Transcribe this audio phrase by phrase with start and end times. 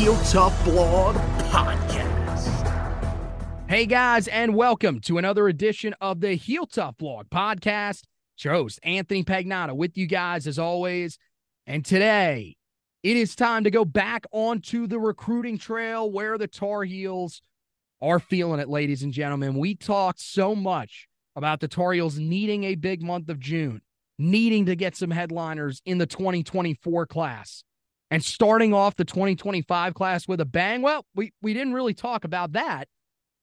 [0.00, 1.14] Heel Tough Blog
[1.50, 2.48] Podcast.
[3.68, 8.04] Hey guys, and welcome to another edition of the Heel Tough Blog Podcast.
[8.38, 11.18] Your host, Anthony Pagnotta, with you guys as always.
[11.66, 12.56] And today,
[13.02, 17.42] it is time to go back onto the recruiting trail where the Tar Heels
[18.00, 19.58] are feeling it, ladies and gentlemen.
[19.58, 23.82] We talked so much about the Tar Heels needing a big month of June,
[24.18, 27.64] needing to get some headliners in the 2024 class,
[28.10, 30.82] and starting off the 2025 class with a bang.
[30.82, 32.88] Well, we, we didn't really talk about that,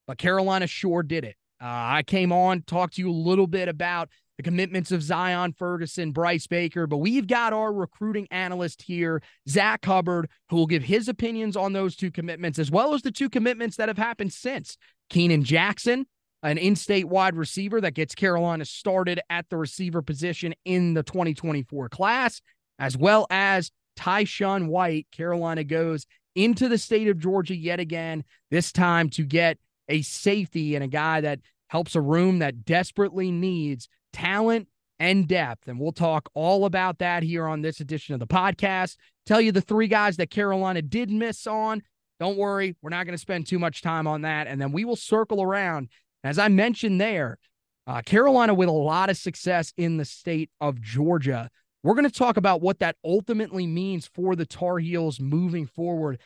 [0.05, 1.35] but Carolina sure did it.
[1.61, 5.53] Uh, I came on, talked to you a little bit about the commitments of Zion
[5.53, 10.83] Ferguson, Bryce Baker, but we've got our recruiting analyst here, Zack Hubbard, who will give
[10.83, 14.31] his opinions on those two commitments, as well as the two commitments that have happened
[14.31, 14.77] since.
[15.09, 16.05] Keenan Jackson,
[16.43, 21.01] an in state wide receiver that gets Carolina started at the receiver position in the
[21.01, 22.39] 2024 class,
[22.77, 25.07] as well as Tyshun White.
[25.11, 29.57] Carolina goes into the state of Georgia yet again, this time to get
[29.89, 34.67] a safety and a guy that helps a room that desperately needs talent
[34.99, 35.67] and depth.
[35.67, 38.97] And we'll talk all about that here on this edition of the podcast.
[39.25, 41.83] Tell you the three guys that Carolina did miss on.
[42.19, 44.47] Don't worry, we're not going to spend too much time on that.
[44.47, 45.89] And then we will circle around.
[46.23, 47.37] As I mentioned there,
[47.85, 51.49] uh, Carolina with a lot of success in the state of Georgia.
[51.87, 56.19] We're going to talk about what that ultimately means for the Tar Heels moving forward.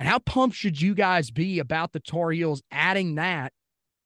[0.00, 3.52] And how pumped should you guys be about the Tar Heels adding that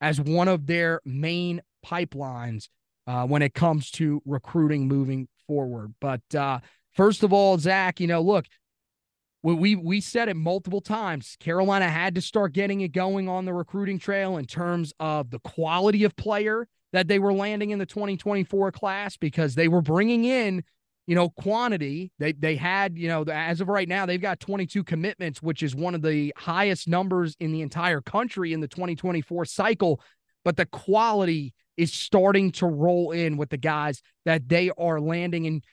[0.03, 2.69] as one of their main pipelines
[3.07, 5.95] uh, when it comes to recruiting moving forward.
[5.99, 6.61] But uh,
[6.93, 8.45] first of all, Zach, you know, look,
[9.43, 11.39] we, we we said it multiple times.
[11.41, 15.39] Carolina had to start getting it going on the recruiting trail in terms of the
[15.39, 20.27] quality of player that they were landing in the 2024 class because they were bringing
[20.27, 20.65] in,
[21.09, 22.13] you know, quantity.
[22.19, 25.75] They they had, you know, as of right now, they've got 22 commitments, which is
[25.75, 30.03] one of the highest numbers in the entire country in the 2024 cycle.
[30.45, 35.47] But the quality is starting to roll in with the guys that they are landing.
[35.47, 35.65] And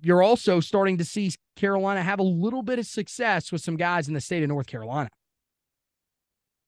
[0.00, 4.06] you're also starting to see Carolina have a little bit of success with some guys
[4.06, 5.10] in the state of North Carolina.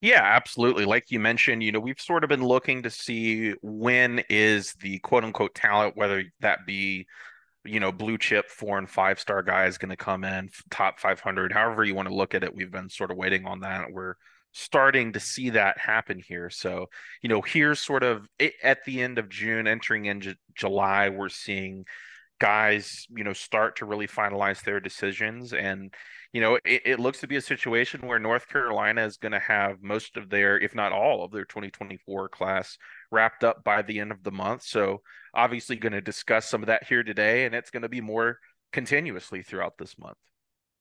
[0.01, 0.85] Yeah, absolutely.
[0.85, 4.99] Like you mentioned, you know, we've sort of been looking to see when is the
[4.99, 7.07] quote unquote talent, whether that be,
[7.67, 11.53] you know, blue chip four and five star guys going to come in, top 500,
[11.53, 12.55] however you want to look at it.
[12.55, 13.93] We've been sort of waiting on that.
[13.93, 14.15] We're
[14.53, 16.49] starting to see that happen here.
[16.51, 16.87] So,
[17.23, 18.27] you know, here's sort of
[18.63, 21.85] at the end of June, entering into July, we're seeing
[22.39, 25.53] guys, you know, start to really finalize their decisions.
[25.53, 25.93] And,
[26.37, 29.39] you know, it, it looks to be a situation where North Carolina is going to
[29.39, 32.77] have most of their, if not all of their 2024 class
[33.11, 34.63] wrapped up by the end of the month.
[34.63, 35.01] So
[35.33, 38.39] obviously going to discuss some of that here today, and it's going to be more
[38.71, 40.19] continuously throughout this month.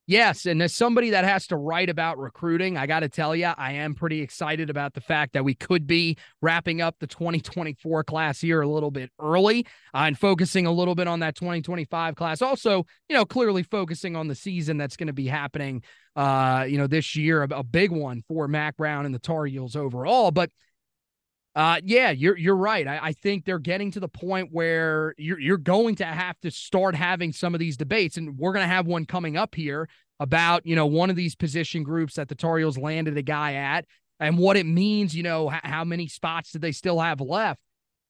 [0.07, 3.47] Yes, and as somebody that has to write about recruiting, I got to tell you,
[3.47, 8.03] I am pretty excited about the fact that we could be wrapping up the 2024
[8.03, 9.65] class year a little bit early
[9.95, 12.43] uh, and focusing a little bit on that 2025 class.
[12.43, 15.81] Also, you know, clearly focusing on the season that's going to be happening,
[16.15, 19.47] uh, you know, this year, a, a big one for Mack Brown and the Tar
[19.47, 20.29] Heels overall.
[20.29, 20.51] But
[21.55, 22.85] uh, yeah, you're you're right.
[22.85, 26.51] I, I, think they're getting to the point where you're you're going to have to
[26.51, 29.87] start having some of these debates, and we're going to have one coming up here
[30.19, 33.53] about you know one of these position groups that the Tar Heels landed a guy
[33.53, 33.85] at,
[34.19, 35.15] and what it means.
[35.15, 37.61] You know h- how many spots do they still have left?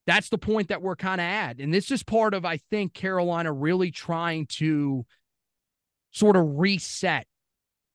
[0.07, 2.95] That's the point that we're kind of at, and this is part of I think
[2.95, 5.05] Carolina really trying to
[6.11, 7.27] sort of reset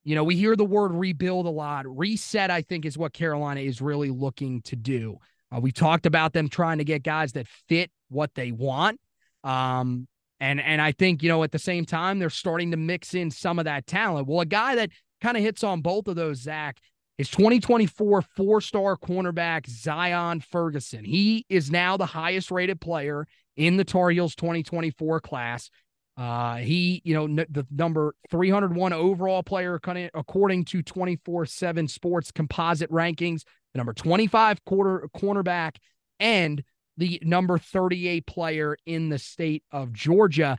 [0.03, 1.85] you know, we hear the word rebuild a lot.
[1.87, 5.19] Reset, I think, is what Carolina is really looking to do.
[5.55, 9.00] Uh, we talked about them trying to get guys that fit what they want.
[9.44, 10.06] Um,
[10.38, 13.31] and and I think, you know, at the same time, they're starting to mix in
[13.31, 14.26] some of that talent.
[14.26, 16.79] Well, a guy that kind of hits on both of those, Zach,
[17.19, 21.05] is 2024 four star cornerback Zion Ferguson.
[21.05, 23.26] He is now the highest rated player
[23.56, 25.69] in the Tar Heels 2024 class.
[26.17, 29.79] Uh, he, you know, n- the number 301 overall player
[30.14, 35.76] according to 24 7 sports composite rankings the number 25 quarter cornerback,
[36.19, 36.62] and
[36.96, 40.58] the number 38 player in the state of Georgia.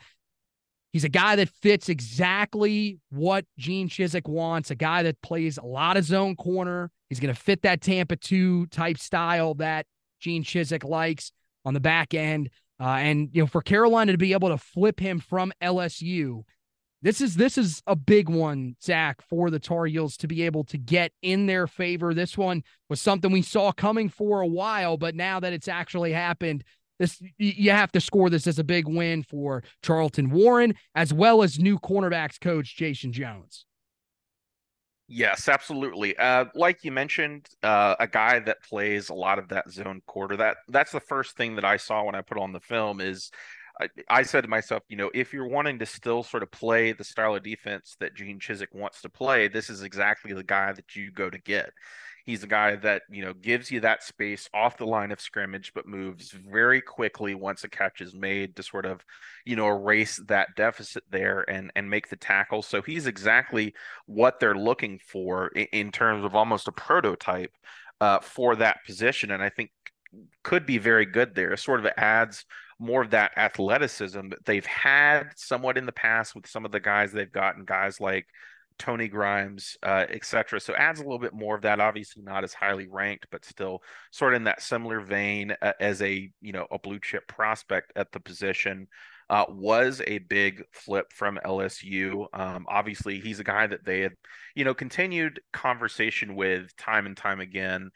[0.92, 5.66] He's a guy that fits exactly what Gene Chizik wants, a guy that plays a
[5.66, 6.92] lot of zone corner.
[7.10, 9.86] He's going to fit that Tampa 2 type style that
[10.20, 11.32] Gene Chizik likes
[11.64, 12.50] on the back end.
[12.80, 16.42] Uh, and, you know, for Carolina to be able to flip him from LSU
[17.02, 20.64] this is this is a big one, Zach, for the Tar Heels to be able
[20.66, 22.14] to get in their favor.
[22.14, 26.14] This one was something we saw coming for a while, but now that it's actually
[26.14, 26.64] happened,
[27.00, 31.42] this you have to score this as a big win for Charlton Warren as well
[31.42, 33.66] as new cornerbacks coach Jason Jones.
[35.08, 36.16] Yes, absolutely.
[36.16, 40.38] Uh, like you mentioned, uh, a guy that plays a lot of that zone quarter.
[40.38, 43.30] That that's the first thing that I saw when I put on the film is
[43.82, 46.92] I, I said to myself, you know, if you're wanting to still sort of play
[46.92, 50.72] the style of defense that Gene Chizik wants to play, this is exactly the guy
[50.72, 51.72] that you go to get.
[52.24, 55.72] He's a guy that, you know, gives you that space off the line of scrimmage,
[55.74, 59.04] but moves very quickly once a catch is made to sort of,
[59.44, 62.62] you know, erase that deficit there and and make the tackle.
[62.62, 63.74] So he's exactly
[64.06, 67.54] what they're looking for in, in terms of almost a prototype
[68.00, 69.32] uh, for that position.
[69.32, 69.72] And I think
[70.44, 71.58] could be very good there.
[71.58, 72.46] Sort of adds
[72.82, 76.80] more of that athleticism that they've had somewhat in the past with some of the
[76.80, 78.26] guys they've gotten, guys like
[78.80, 80.60] Tony Grimes, uh, etc.
[80.60, 81.80] So adds a little bit more of that.
[81.80, 86.02] Obviously, not as highly ranked, but still sort of in that similar vein uh, as
[86.02, 88.88] a you know a blue chip prospect at the position.
[89.30, 92.26] Uh, was a big flip from LSU.
[92.34, 94.12] Um, obviously, he's a guy that they had,
[94.56, 97.92] you know, continued conversation with time and time again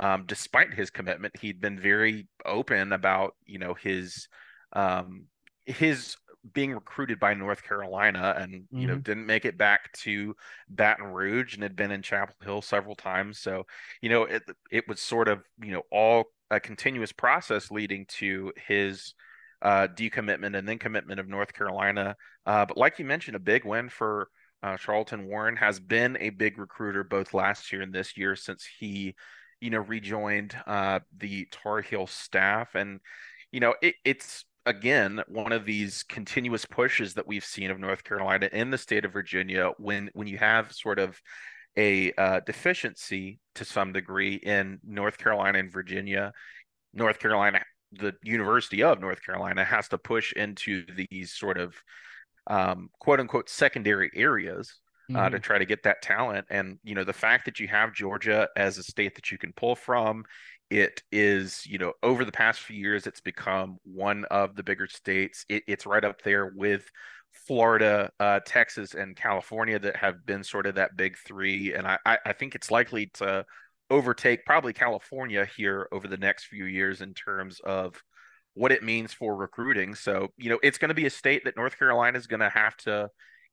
[0.00, 4.28] um, despite his commitment, he'd been very open about you know his
[4.72, 5.24] um,
[5.66, 6.16] his
[6.52, 8.78] being recruited by North Carolina and mm-hmm.
[8.78, 9.02] you know mm-hmm.
[9.02, 10.34] didn't make it back to
[10.68, 13.38] Baton Rouge and had been in Chapel Hill several times.
[13.38, 13.66] So
[14.00, 18.52] you know it it was sort of you know all a continuous process leading to
[18.66, 19.14] his
[19.60, 22.16] uh, decommitment and then commitment of North Carolina.
[22.46, 24.28] Uh, but like you mentioned, a big win for
[24.62, 28.66] uh, Charlton Warren has been a big recruiter both last year and this year since
[28.78, 29.14] he
[29.60, 32.74] you know, rejoined uh, the Tar Heel staff.
[32.74, 33.00] And,
[33.52, 38.04] you know, it, it's again one of these continuous pushes that we've seen of North
[38.04, 41.20] Carolina in the state of Virginia when when you have sort of
[41.76, 46.32] a uh, deficiency to some degree in North Carolina and Virginia.
[46.92, 47.60] North Carolina,
[47.92, 51.74] the University of North Carolina, has to push into these sort of
[52.48, 55.16] um, quote unquote secondary areas mm-hmm.
[55.16, 55.42] uh, to mm-hmm.
[55.42, 56.46] try to get that talent.
[56.50, 59.52] And you know, the fact that you have Georgia as a state that you can
[59.52, 60.24] pull from,
[60.70, 64.86] it is you know over the past few years, it's become one of the bigger
[64.86, 65.44] states.
[65.48, 66.90] It, it's right up there with
[67.46, 71.74] Florida, uh, Texas, and California that have been sort of that big three.
[71.74, 73.44] And I, I think it's likely to
[73.90, 78.02] overtake probably California here over the next few years in terms of
[78.54, 79.94] what it means for recruiting.
[79.94, 82.48] So, you know, it's going to be a state that North Carolina is going to
[82.48, 83.08] have to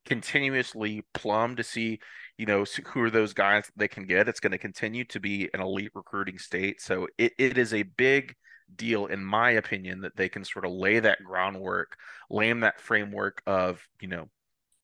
[0.05, 2.00] continuously plumb to see,
[2.38, 4.27] you know, who are those guys they can get.
[4.27, 6.81] It's going to continue to be an elite recruiting state.
[6.81, 8.35] So it, it is a big
[8.75, 11.97] deal, in my opinion, that they can sort of lay that groundwork,
[12.29, 14.29] lay that framework of, you know,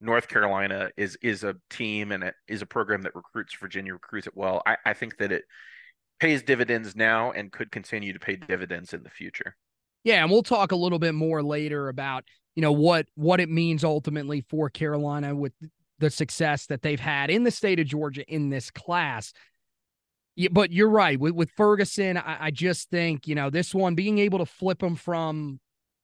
[0.04, 4.26] North Carolina is is a team and it is a program that recruits Virginia recruits
[4.26, 4.64] it well.
[4.66, 5.44] I, I think that it
[6.20, 9.56] pays dividends now and could continue to pay dividends in the future.
[10.04, 12.24] Yeah, and we'll talk a little bit more later about
[12.56, 15.54] you know what what it means ultimately for Carolina with
[16.00, 19.34] the success that they've had in the state of Georgia in this class.
[20.36, 22.18] Yeah, but you're right with with Ferguson.
[22.18, 25.60] I, I just think you know this one being able to flip him from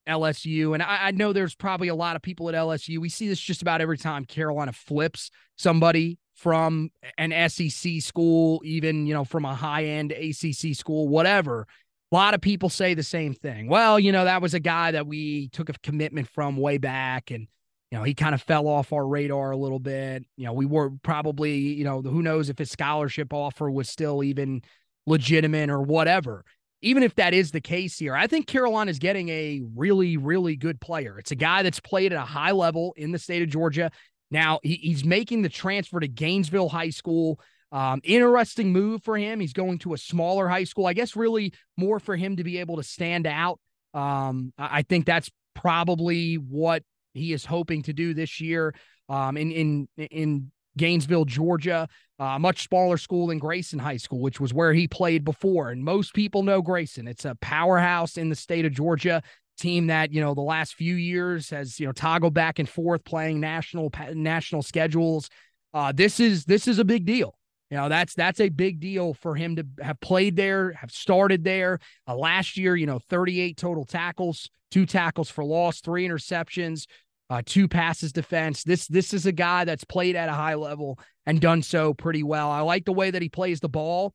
[0.08, 3.00] LSU, and I, I know there's probably a lot of people at LSU.
[3.00, 9.06] We see this just about every time Carolina flips somebody from an SEC school, even
[9.06, 11.68] you know from a high end ACC school, whatever
[12.12, 13.68] a lot of people say the same thing.
[13.68, 17.32] Well, you know, that was a guy that we took a commitment from way back
[17.32, 17.48] and
[17.92, 20.26] you know, he kind of fell off our radar a little bit.
[20.36, 24.24] You know, we were probably, you know, who knows if his scholarship offer was still
[24.24, 24.62] even
[25.06, 26.44] legitimate or whatever.
[26.82, 30.58] Even if that is the case here, I think Carolina is getting a really, really
[30.58, 31.18] good player.
[31.18, 33.90] It's a guy that's played at a high level in the state of Georgia.
[34.30, 37.40] Now he, he's making the transfer to Gainesville High School.
[37.71, 39.39] Um, interesting move for him.
[39.39, 40.86] He's going to a smaller high school.
[40.86, 43.59] I guess really more for him to be able to stand out.
[43.93, 46.83] Um, I think that's probably what
[47.13, 48.74] he is hoping to do this year.
[49.09, 51.88] Um, in in in Gainesville, Georgia,
[52.19, 55.71] a uh, much smaller school than Grayson High School, which was where he played before.
[55.71, 57.07] And most people know Grayson.
[57.07, 59.21] It's a powerhouse in the state of Georgia.
[59.57, 63.03] Team that you know the last few years has you know toggled back and forth
[63.03, 65.29] playing national national schedules.
[65.74, 67.37] Uh, this is this is a big deal.
[67.69, 71.43] You know, that's that's a big deal for him to have played there, have started
[71.43, 71.79] there.
[72.07, 76.86] Uh, last year, you know, 38 total tackles, two tackles for loss, three interceptions,
[77.29, 78.63] uh, two passes defense.
[78.63, 82.24] This this is a guy that's played at a high level and done so pretty
[82.24, 82.50] well.
[82.50, 84.13] I like the way that he plays the ball.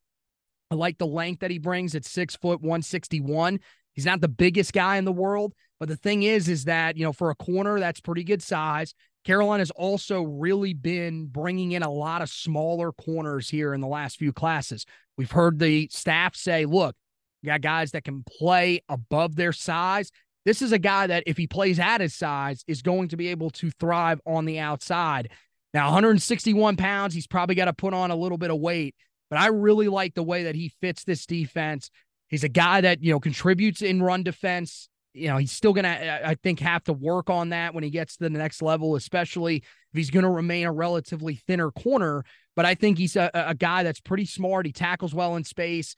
[0.71, 3.61] I like the length that he brings at six foot 161.
[3.93, 7.05] He's not the biggest guy in the world, but the thing is, is that, you
[7.05, 8.95] know, for a corner, that's pretty good size.
[9.25, 14.19] Carolina's also really been bringing in a lot of smaller corners here in the last
[14.19, 14.85] few classes.
[15.17, 16.97] We've heard the staff say, look,
[17.43, 20.11] you got guys that can play above their size.
[20.45, 23.29] This is a guy that, if he plays at his size, is going to be
[23.29, 25.31] able to thrive on the outside.
[25.73, 28.95] Now, 161 pounds, he's probably got to put on a little bit of weight,
[29.31, 31.91] but I really like the way that he fits this defense.
[32.29, 35.85] He's a guy that, you know, contributes in run defense you know, he's still going
[35.85, 38.97] to, I think, have to work on that when he gets to the next level,
[38.97, 42.25] especially if he's going to remain a relatively thinner corner.
[42.57, 44.67] But I think he's a, a guy that's pretty smart.
[44.67, 45.95] He tackles well in space.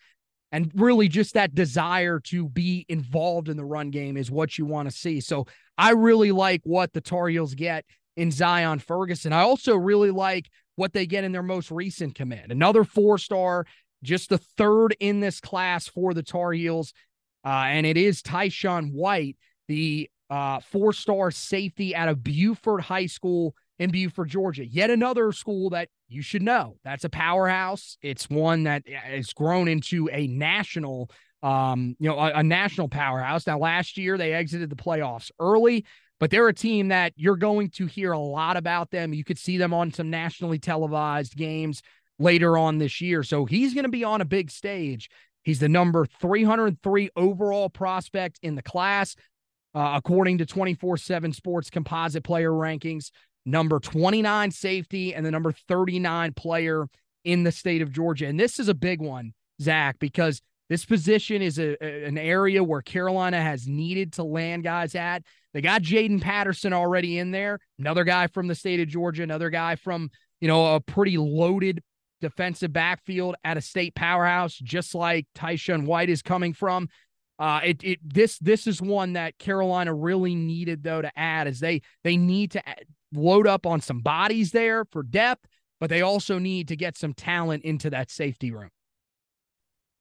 [0.53, 4.67] And really, just that desire to be involved in the run game is what you
[4.67, 5.21] want to see.
[5.21, 7.85] So I really like what the Tar Heels get
[8.17, 9.33] in Zion Ferguson.
[9.33, 12.53] I also really like what they get in their most recent command.
[12.53, 13.67] Another four star,
[14.03, 16.93] just the third in this class for the Tar Heels
[17.45, 19.37] uh, and it is Tyshun White,
[19.69, 24.67] the uh, four star safety out of Buford High School in Buford, Georgia.
[24.67, 26.77] Yet another school that you should know.
[26.85, 27.99] That's a powerhouse.
[28.03, 31.11] It's one that has grown into a national,
[31.43, 33.47] um, you know, a, a national powerhouse.
[33.47, 35.85] Now, last year they exited the playoffs early,
[36.21, 39.13] but they're a team that you're going to hear a lot about them.
[39.13, 41.83] You could see them on some nationally televised games
[42.19, 43.23] later on this year.
[43.23, 45.11] So he's going to be on a big stage.
[45.45, 49.15] He's the number 303 overall prospect in the class,
[49.75, 53.11] uh, according to 24 7 Sports composite player rankings,
[53.47, 56.87] number 29 safety, and the number 39 player
[57.25, 58.27] in the state of Georgia.
[58.27, 62.65] And this is a big one, Zach, because this position is a, a, an area
[62.65, 65.23] where Carolina has needed to land guys at.
[65.53, 69.51] They got Jaden Patterson already in there, another guy from the state of Georgia, another
[69.51, 70.11] guy from,
[70.41, 71.83] you know, a pretty loaded
[72.25, 76.89] defensive backfield at a state powerhouse, just like Tyshun White is coming from.
[77.39, 81.61] Uh, it, it this this is one that Carolina really needed though to add, as
[81.61, 82.63] they they need to
[83.13, 85.45] load up on some bodies there for depth,
[85.81, 88.71] but they also need to get some talent into that safety room.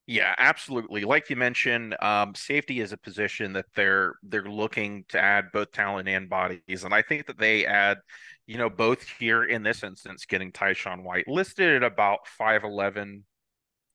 [0.05, 1.05] Yeah, absolutely.
[1.05, 5.71] Like you mentioned, um, safety is a position that they're they're looking to add both
[5.71, 7.99] talent and bodies, and I think that they add,
[8.45, 13.23] you know, both here in this instance, getting Tyshun White listed at about 5'11",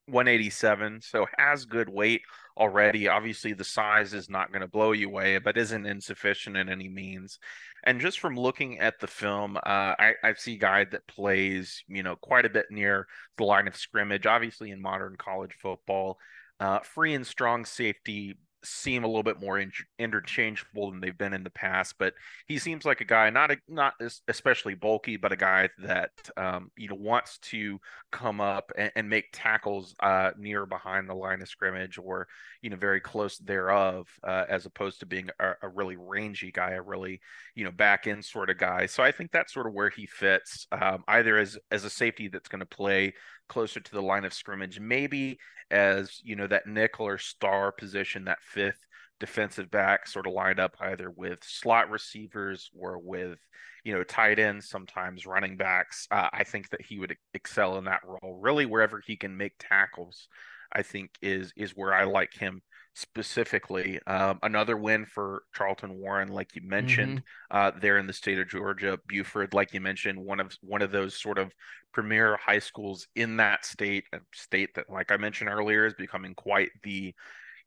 [0.07, 2.23] 187, so has good weight
[2.57, 3.09] already.
[3.09, 6.88] Obviously, the size is not going to blow you away, but isn't insufficient in any
[6.88, 7.38] means.
[7.85, 11.85] And just from looking at the film, uh, I, I see a guy that plays,
[11.87, 14.26] you know, quite a bit near the line of scrimmage.
[14.26, 16.19] Obviously, in modern college football,
[16.59, 21.32] uh, free and strong safety seem a little bit more in- interchangeable than they've been
[21.32, 21.94] in the past.
[21.98, 22.14] But
[22.46, 23.94] he seems like a guy not a, not
[24.28, 29.08] especially bulky, but a guy that um, you know wants to come up and, and
[29.08, 32.26] make tackles uh, near behind the line of scrimmage or
[32.62, 36.72] you know very close thereof, uh, as opposed to being a, a, really rangy guy,
[36.72, 37.20] a really
[37.54, 38.86] you know back end sort of guy.
[38.86, 42.28] So I think that's sort of where he fits, um, either as as a safety
[42.28, 43.14] that's going to play
[43.49, 45.38] closer to the line of scrimmage, maybe
[45.71, 48.87] as you know that nickel or star position, that fifth
[49.21, 53.38] defensive back sort of lined up either with slot receivers or with
[53.85, 56.07] you know tight ends, sometimes running backs.
[56.11, 58.38] Uh, I think that he would excel in that role.
[58.40, 60.28] Really, wherever he can make tackles,
[60.73, 62.62] I think is is where I like him
[62.99, 64.00] specifically.
[64.09, 67.57] Um, another win for Charlton Warren, like you mentioned, mm-hmm.
[67.57, 68.99] uh, there in the state of Georgia.
[69.07, 71.52] Buford, like you mentioned, one of one of those sort of
[71.93, 76.35] premier high schools in that state, a state that, like I mentioned earlier, is becoming
[76.35, 77.14] quite the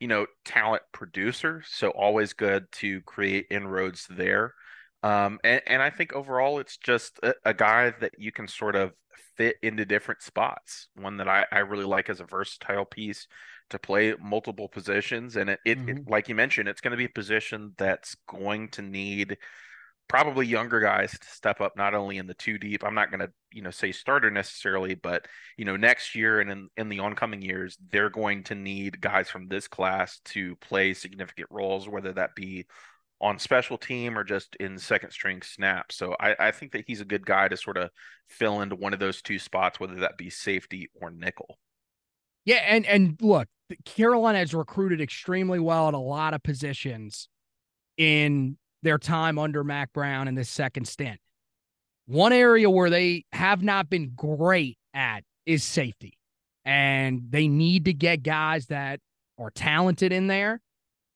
[0.01, 1.63] you know talent producer.
[1.65, 4.53] So always good to create inroads there.
[5.01, 8.75] Um, and, and I think overall, it's just a, a guy that you can sort
[8.75, 8.91] of
[9.37, 10.89] fit into different spots.
[10.95, 13.27] One that I, I really like as a versatile piece
[13.71, 15.35] to play multiple positions.
[15.35, 15.89] And it, it, mm-hmm.
[15.89, 19.37] it like you mentioned, it's going to be a position that's going to need
[20.07, 23.21] probably younger guys to step up not only in the two deep i'm not going
[23.21, 25.25] to you know say starter necessarily but
[25.55, 29.29] you know next year and in, in the oncoming years they're going to need guys
[29.29, 32.65] from this class to play significant roles whether that be
[33.21, 35.95] on special team or just in second string snaps.
[35.95, 37.91] So I, I think that he's a good guy to sort of
[38.27, 41.59] fill into one of those two spots, whether that be safety or nickel.
[42.45, 43.47] Yeah, and and look,
[43.85, 47.27] Carolina has recruited extremely well at a lot of positions
[47.97, 51.19] in their time under Mack Brown in this second stint.
[52.07, 56.17] One area where they have not been great at is safety.
[56.65, 58.99] And they need to get guys that
[59.39, 60.61] are talented in there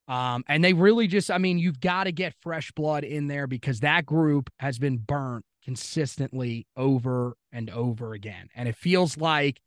[0.08, 3.46] um, and they really just, I mean, you've got to get fresh blood in there
[3.46, 8.48] because that group has been burnt consistently over and over again.
[8.54, 9.60] And it feels like,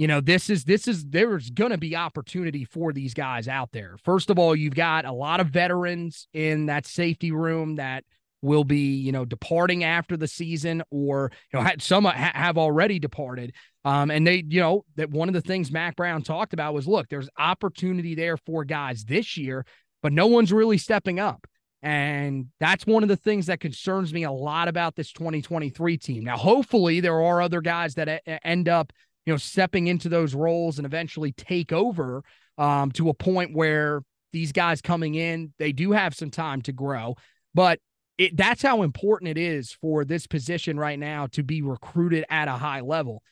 [0.00, 3.70] you know, this is, this is, there's going to be opportunity for these guys out
[3.72, 3.98] there.
[4.02, 8.04] First of all, you've got a lot of veterans in that safety room that
[8.40, 13.52] will be, you know, departing after the season or, you know, some have already departed.
[13.84, 16.88] Um, and they, you know, that one of the things Mack Brown talked about was
[16.88, 19.66] look, there's opportunity there for guys this year,
[20.02, 21.46] but no one's really stepping up.
[21.82, 26.24] And that's one of the things that concerns me a lot about this 2023 team.
[26.24, 28.92] Now, hopefully, there are other guys that end up,
[29.26, 32.22] you know, stepping into those roles and eventually take over
[32.58, 34.02] um, to a point where
[34.32, 37.16] these guys coming in, they do have some time to grow.
[37.54, 37.80] But
[38.18, 42.48] it, that's how important it is for this position right now to be recruited at
[42.48, 43.22] a high level.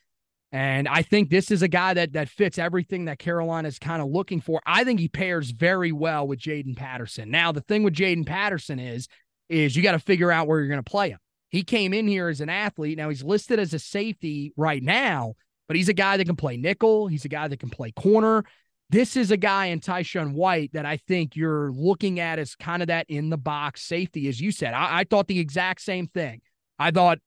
[0.50, 4.00] And I think this is a guy that that fits everything that Carolina is kind
[4.00, 4.62] of looking for.
[4.64, 7.30] I think he pairs very well with Jaden Patterson.
[7.30, 9.08] Now, the thing with Jaden Patterson is,
[9.50, 11.18] is you got to figure out where you're going to play him.
[11.50, 12.98] He came in here as an athlete.
[12.98, 15.34] Now he's listed as a safety right now,
[15.68, 17.06] but he's a guy that can play nickel.
[17.06, 18.44] He's a guy that can play corner.
[18.90, 22.82] This is a guy in Tyshun White that I think you're looking at as kind
[22.82, 24.72] of that in the box safety, as you said.
[24.72, 26.40] I, I thought the exact same thing.
[26.78, 27.18] I thought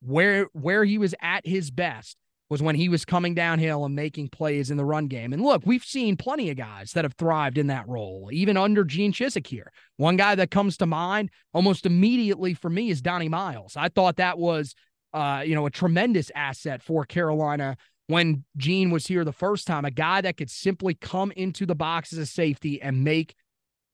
[0.00, 2.16] where where he was at his best
[2.48, 5.32] was when he was coming downhill and making plays in the run game.
[5.32, 8.82] And look, we've seen plenty of guys that have thrived in that role, even under
[8.82, 9.70] Gene Chizik here.
[9.98, 13.76] One guy that comes to mind almost immediately for me is Donnie Miles.
[13.76, 14.74] I thought that was,
[15.12, 19.84] uh, you know, a tremendous asset for Carolina when Gene was here the first time,
[19.84, 23.34] a guy that could simply come into the box as a safety and make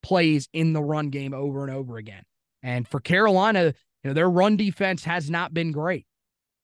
[0.02, 2.22] plays in the run game over and over again.
[2.62, 6.06] And for Carolina, you know, their run defense has not been great.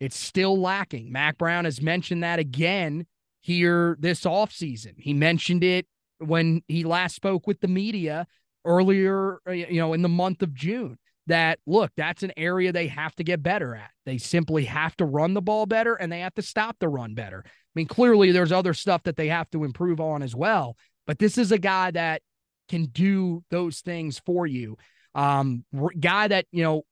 [0.01, 1.13] It's still lacking.
[1.13, 3.07] Mack Brown has mentioned that again
[3.41, 4.95] here this offseason.
[4.97, 5.87] He mentioned it
[6.19, 8.27] when he last spoke with the media
[8.65, 10.99] earlier, uh, you know, in the month of June.
[11.33, 13.91] That look, that's an area they have to get better at.
[14.05, 17.15] They simply have to run the ball better and they have to stop the run
[17.15, 17.43] better.
[17.47, 21.19] I mean, clearly there's other stuff that they have to improve on as well, but
[21.19, 22.21] this is a guy that
[22.69, 24.77] can do those things for you.
[25.15, 25.65] Um,
[25.99, 26.83] guy that, you know,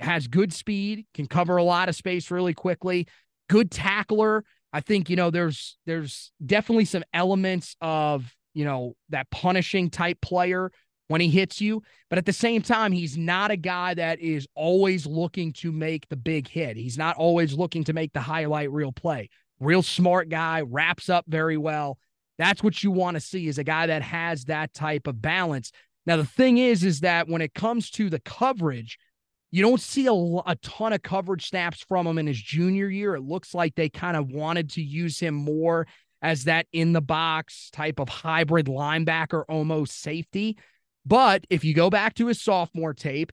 [0.00, 3.06] has good speed, can cover a lot of space really quickly,
[3.48, 4.42] good tackler.
[4.72, 10.20] I think, you know, there's there's definitely some elements of, you know, that punishing type
[10.20, 10.72] player
[11.10, 14.46] when he hits you, but at the same time, he's not a guy that is
[14.54, 16.76] always looking to make the big hit.
[16.76, 19.28] He's not always looking to make the highlight reel play.
[19.58, 21.98] Real smart guy, wraps up very well.
[22.38, 25.72] That's what you want to see is a guy that has that type of balance.
[26.06, 28.96] Now the thing is is that when it comes to the coverage,
[29.50, 33.16] you don't see a, a ton of coverage snaps from him in his junior year.
[33.16, 35.88] It looks like they kind of wanted to use him more
[36.22, 40.56] as that in the box type of hybrid linebacker, almost safety.
[41.06, 43.32] But if you go back to his sophomore tape,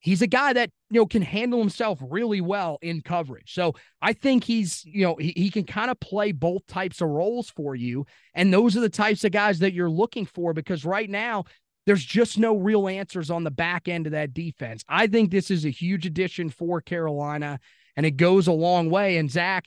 [0.00, 3.52] he's a guy that you know can handle himself really well in coverage.
[3.54, 7.08] So I think he's you know he, he can kind of play both types of
[7.08, 10.84] roles for you, and those are the types of guys that you're looking for because
[10.84, 11.44] right now
[11.86, 14.84] there's just no real answers on the back end of that defense.
[14.88, 17.58] I think this is a huge addition for Carolina,
[17.96, 19.16] and it goes a long way.
[19.16, 19.64] And Zach,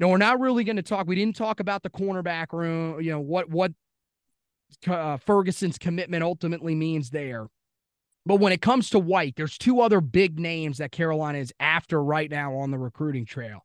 [0.00, 1.06] No, we're not really going to talk.
[1.06, 3.00] We didn't talk about the cornerback room.
[3.00, 3.72] You know what what
[4.86, 7.46] uh, Ferguson's commitment ultimately means there.
[8.26, 12.02] But when it comes to White, there's two other big names that Carolina is after
[12.02, 13.64] right now on the recruiting trail.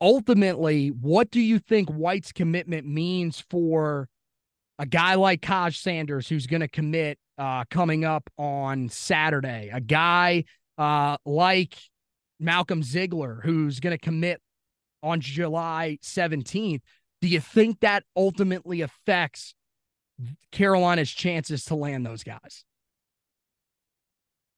[0.00, 4.08] Ultimately, what do you think White's commitment means for
[4.78, 9.70] a guy like Kaj Sanders, who's going to commit uh, coming up on Saturday?
[9.72, 10.44] A guy
[10.78, 11.76] uh, like
[12.38, 14.40] Malcolm Ziegler, who's going to commit
[15.02, 16.82] on July 17th.
[17.22, 19.54] Do you think that ultimately affects
[20.52, 22.64] Carolina's chances to land those guys?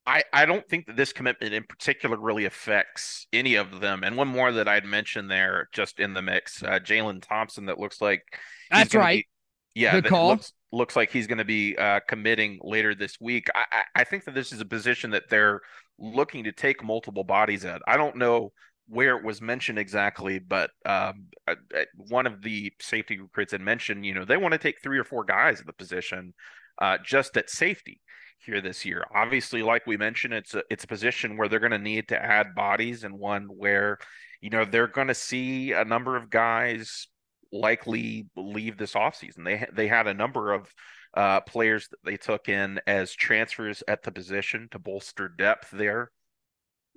[0.07, 4.03] I, I don't think that this commitment in particular really affects any of them.
[4.03, 7.79] And one more that I'd mention there, just in the mix, uh, Jalen Thompson, that
[7.79, 8.23] looks like
[8.71, 9.27] that's right.
[9.75, 10.29] Be, yeah, Good call.
[10.29, 13.49] Looks, looks like he's going to be uh, committing later this week.
[13.55, 15.61] I, I think that this is a position that they're
[15.99, 17.83] looking to take multiple bodies at.
[17.87, 18.53] I don't know
[18.89, 23.61] where it was mentioned exactly, but um, uh, uh, one of the safety recruits had
[23.61, 26.33] mentioned, you know, they want to take three or four guys at the position
[26.81, 28.01] uh, just at safety
[28.39, 29.05] here this year.
[29.15, 32.23] Obviously, like we mentioned, it's a it's a position where they're going to need to
[32.23, 33.99] add bodies, and one where
[34.41, 37.09] you know they're going to see a number of guys
[37.53, 39.45] likely leave this offseason.
[39.45, 40.73] They they had a number of
[41.15, 46.11] uh, players that they took in as transfers at the position to bolster depth there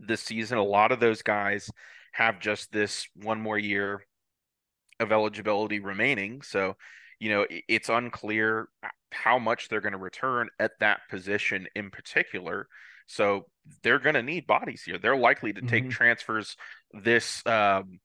[0.06, 0.58] this season.
[0.58, 1.70] A lot of those guys
[2.14, 4.06] have just this one more year
[5.00, 6.42] of eligibility remaining.
[6.42, 6.76] So,
[7.20, 8.68] you know, it's unclear
[9.12, 12.68] how much they're going to return at that position in particular.
[13.08, 13.46] So
[13.84, 14.98] they're going to need bodies here.
[14.98, 15.92] They're likely to take mm-hmm.
[15.92, 16.56] transfers
[16.94, 18.00] this um,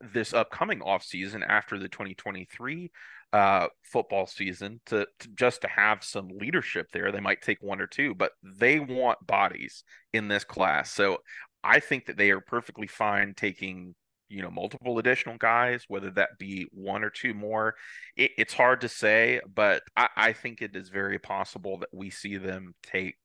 [0.00, 2.90] this upcoming offseason after the 2023
[3.36, 7.12] uh, football season to, to, just to have some leadership there.
[7.12, 10.90] They might take one or two, but they want bodies in this class.
[10.90, 11.18] So
[11.62, 13.94] I think that they are perfectly fine taking
[14.30, 17.74] you know multiple additional guys, whether that be one or two more.
[18.16, 22.08] It, it's hard to say, but I, I think it is very possible that we
[22.08, 23.18] see them take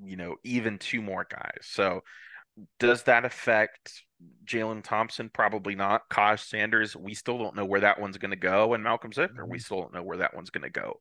[0.00, 1.62] you know even two more guys.
[1.62, 2.02] So
[2.78, 4.02] does that affect
[4.44, 5.30] Jalen Thompson?
[5.32, 6.02] Probably not.
[6.10, 8.74] Kaj Sanders, we still don't know where that one's going to go.
[8.74, 9.56] And Malcolm we mm-hmm.
[9.58, 11.00] still don't know where that one's going to go.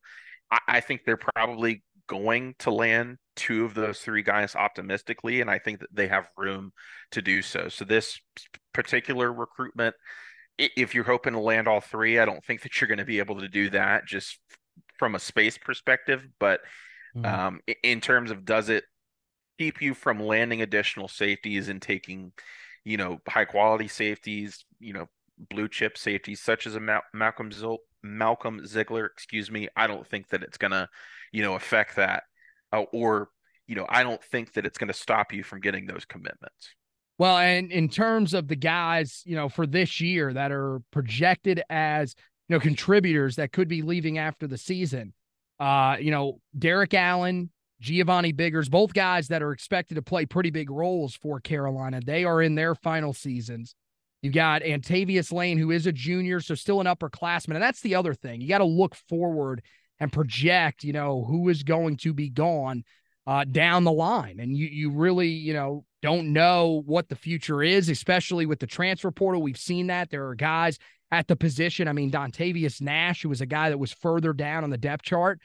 [0.52, 5.50] I, I, think they're probably going to land two of those three guys optimistically, and
[5.50, 6.72] I think that they have room
[7.12, 7.70] to do so.
[7.70, 8.20] So this
[8.74, 9.96] particular recruitment,
[10.58, 13.20] if you're hoping to land all three, I don't think that you're going to be
[13.20, 14.40] able to do that just
[15.00, 16.28] from a space perspective.
[16.40, 16.62] But
[17.16, 17.26] mm-hmm.
[17.26, 18.84] um, in terms of does it
[19.62, 22.32] keep you from landing additional safeties and taking,
[22.84, 27.52] you know, high quality safeties, you know, blue chip safeties such as a Mal- Malcolm
[27.52, 29.69] Zil- Malcolm Ziegler, excuse me.
[29.76, 30.89] I don't think that it's gonna,
[31.32, 32.24] you know, affect that,
[32.71, 33.30] uh, or
[33.67, 36.76] you know, I don't think that it's to stop you from getting those commitments.
[37.19, 41.62] Well, and in terms of the guys, you know, for this year that are projected
[41.69, 42.15] as
[42.50, 45.13] you know contributors that could be leaving after the season,
[45.60, 50.52] uh, you know, Derrik Allen, Giovanni Biggers, both guys that are expected to play pretty
[50.52, 52.00] big roles for Carolina.
[52.00, 53.76] They are in their final seasons.
[54.22, 57.56] You've got Antavius Lane, who is a junior, so still an upperclassman.
[57.56, 58.39] And that's the other thing.
[58.39, 59.63] You got to look forward
[60.00, 62.84] and project, you know, who is going to be gone
[63.26, 64.39] uh, down the line.
[64.39, 68.67] And you you really, you know, don't know what the future is, especially with the
[68.67, 69.41] transfer portal.
[69.41, 70.12] We've seen that.
[70.12, 70.78] There are guys
[71.12, 71.88] at the position.
[71.88, 75.04] I mean, Dontavius Nash, who was a guy that was further down on the depth
[75.04, 75.39] chart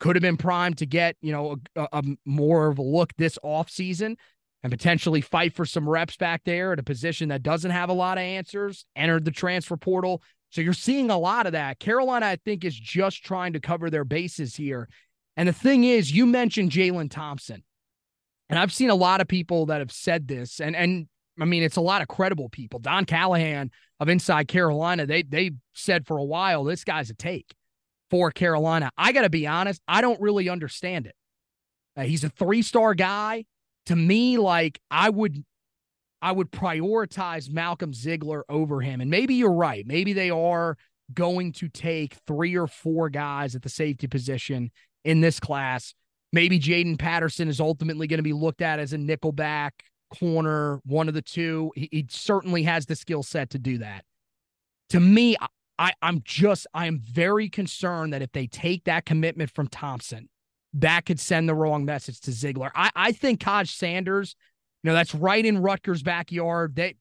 [0.00, 3.38] could have been primed to get, you know, a, a more of a look this
[3.44, 4.16] offseason
[4.62, 7.94] and potentially fight for some reps back there at a position that doesn't have a
[7.94, 10.22] lot of answers, entered the transfer portal.
[10.50, 11.78] So you're seeing a lot of that.
[11.78, 14.88] Carolina, I think, is just trying to cover their bases here.
[15.36, 17.62] And the thing is, you mentioned Jalen Thompson.
[18.48, 21.06] And I've seen a lot of people that have said this, and and
[21.40, 22.80] I mean it's a lot of credible people.
[22.80, 27.54] Don Callahan of Inside Carolina, they they said for a while this guy's a take
[28.10, 28.90] for Carolina.
[28.98, 31.14] I got to be honest, I don't really understand it.
[31.96, 33.44] Uh, he's a three star guy.
[33.86, 35.42] To me, like I would,
[36.22, 39.00] I would prioritize Malcolm Ziegler over him.
[39.00, 39.86] And maybe you're right.
[39.86, 40.76] Maybe they are
[41.12, 44.70] going to take three or four guys at the safety position
[45.04, 45.94] in this class.
[46.32, 49.70] Maybe Jaden Patterson is ultimately going to be looked at as a nickelback
[50.18, 51.72] corner, one of the two.
[51.74, 54.04] He, he certainly has the skill set to do that.
[54.90, 55.36] To me,
[55.80, 60.28] I, I'm just, I am very concerned that if they take that commitment from Thompson,
[60.74, 62.70] that could send the wrong message to Ziegler.
[62.74, 64.36] I, I think Kaj Sanders,
[64.82, 66.76] you know, that's right in Rutgers' backyard.
[66.76, 66.96] They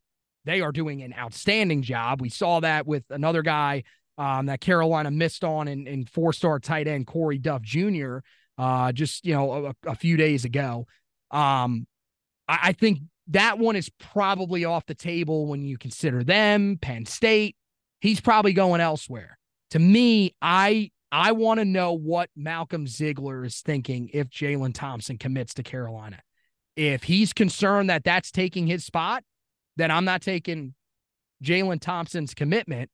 [0.46, 2.22] they are doing an outstanding job.
[2.22, 3.84] We saw that with another guy
[4.18, 8.20] um, that Carolina missed on in, in four-star tight end Corey Duff Jr.
[8.58, 10.88] Uh, just you know a, a few days ago.
[11.32, 11.86] Um,
[12.48, 17.06] I, I think that one is probably off the table when you consider them, Penn
[17.06, 17.58] State.
[18.00, 19.38] He's probably going elsewhere.
[19.72, 25.18] To me, I I want to know what Malcolm Ziegler is thinking if Jalen Thompson
[25.18, 26.20] commits to Carolina.
[26.76, 29.24] If he's concerned that that's taking his spot,
[29.76, 30.76] then I'm not taking
[31.44, 32.90] Jalen Thompson's commitment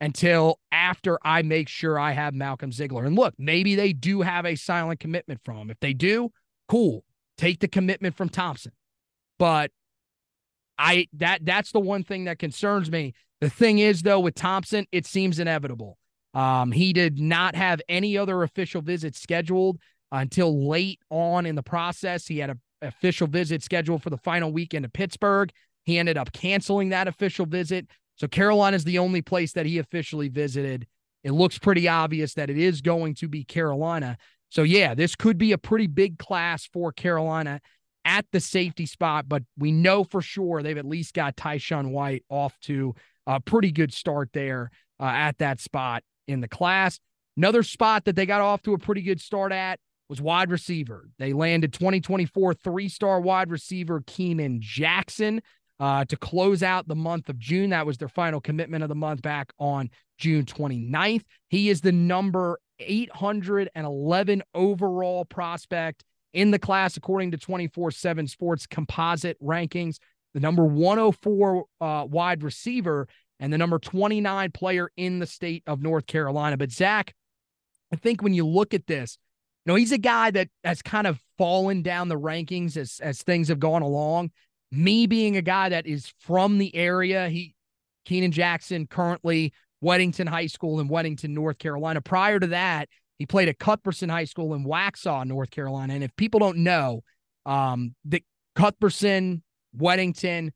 [0.00, 3.04] until after I make sure I have Malcolm Ziegler.
[3.04, 5.70] And look, maybe they do have a silent commitment from him.
[5.70, 6.30] If they do,
[6.68, 7.04] cool.
[7.36, 8.72] Take the commitment from Thompson.
[9.38, 9.70] But
[10.78, 13.14] I that that's the one thing that concerns me.
[13.40, 15.98] The thing is though with Thompson, it seems inevitable.
[16.34, 19.78] Um, he did not have any other official visits scheduled
[20.12, 22.26] until late on in the process.
[22.26, 25.50] He had an official visit scheduled for the final weekend to Pittsburgh.
[25.84, 27.86] He ended up canceling that official visit.
[28.16, 30.86] So Carolina is the only place that he officially visited.
[31.24, 34.18] It looks pretty obvious that it is going to be Carolina.
[34.50, 37.60] So yeah, this could be a pretty big class for Carolina
[38.04, 42.24] at the safety spot, but we know for sure they've at least got Tyshun White
[42.30, 42.94] off to
[43.28, 46.98] a pretty good start there uh, at that spot in the class.
[47.36, 51.08] Another spot that they got off to a pretty good start at was wide receiver.
[51.18, 55.42] They landed 2024 three star wide receiver Keenan Jackson
[55.78, 57.70] uh, to close out the month of June.
[57.70, 61.22] That was their final commitment of the month back on June 29th.
[61.48, 68.66] He is the number 811 overall prospect in the class, according to 24 7 Sports
[68.66, 69.98] composite rankings.
[70.34, 73.08] The number 104 uh, wide receiver
[73.40, 76.56] and the number 29 player in the state of North Carolina.
[76.56, 77.14] But Zach,
[77.92, 79.18] I think when you look at this,
[79.64, 83.22] you know, he's a guy that has kind of fallen down the rankings as as
[83.22, 84.30] things have gone along.
[84.70, 87.54] Me being a guy that is from the area, he
[88.04, 92.00] Keenan Jackson currently Weddington High School in Weddington, North Carolina.
[92.00, 92.88] Prior to that,
[93.18, 95.94] he played at Cuthbertson High School in Waxhaw, North Carolina.
[95.94, 97.02] And if people don't know,
[97.46, 98.22] um, the
[98.54, 99.42] Cuthbertson,
[99.76, 100.50] Weddington,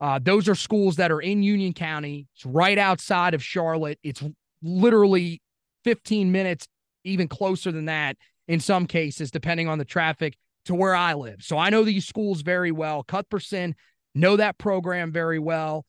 [0.00, 2.28] uh, those are schools that are in Union County.
[2.34, 3.98] It's right outside of Charlotte.
[4.02, 4.22] It's
[4.62, 5.40] literally
[5.84, 6.66] 15 minutes,
[7.04, 8.16] even closer than that
[8.48, 11.42] in some cases, depending on the traffic to where I live.
[11.42, 13.02] So I know these schools very well.
[13.02, 13.74] Cuthbertson
[14.14, 15.84] know that program very well.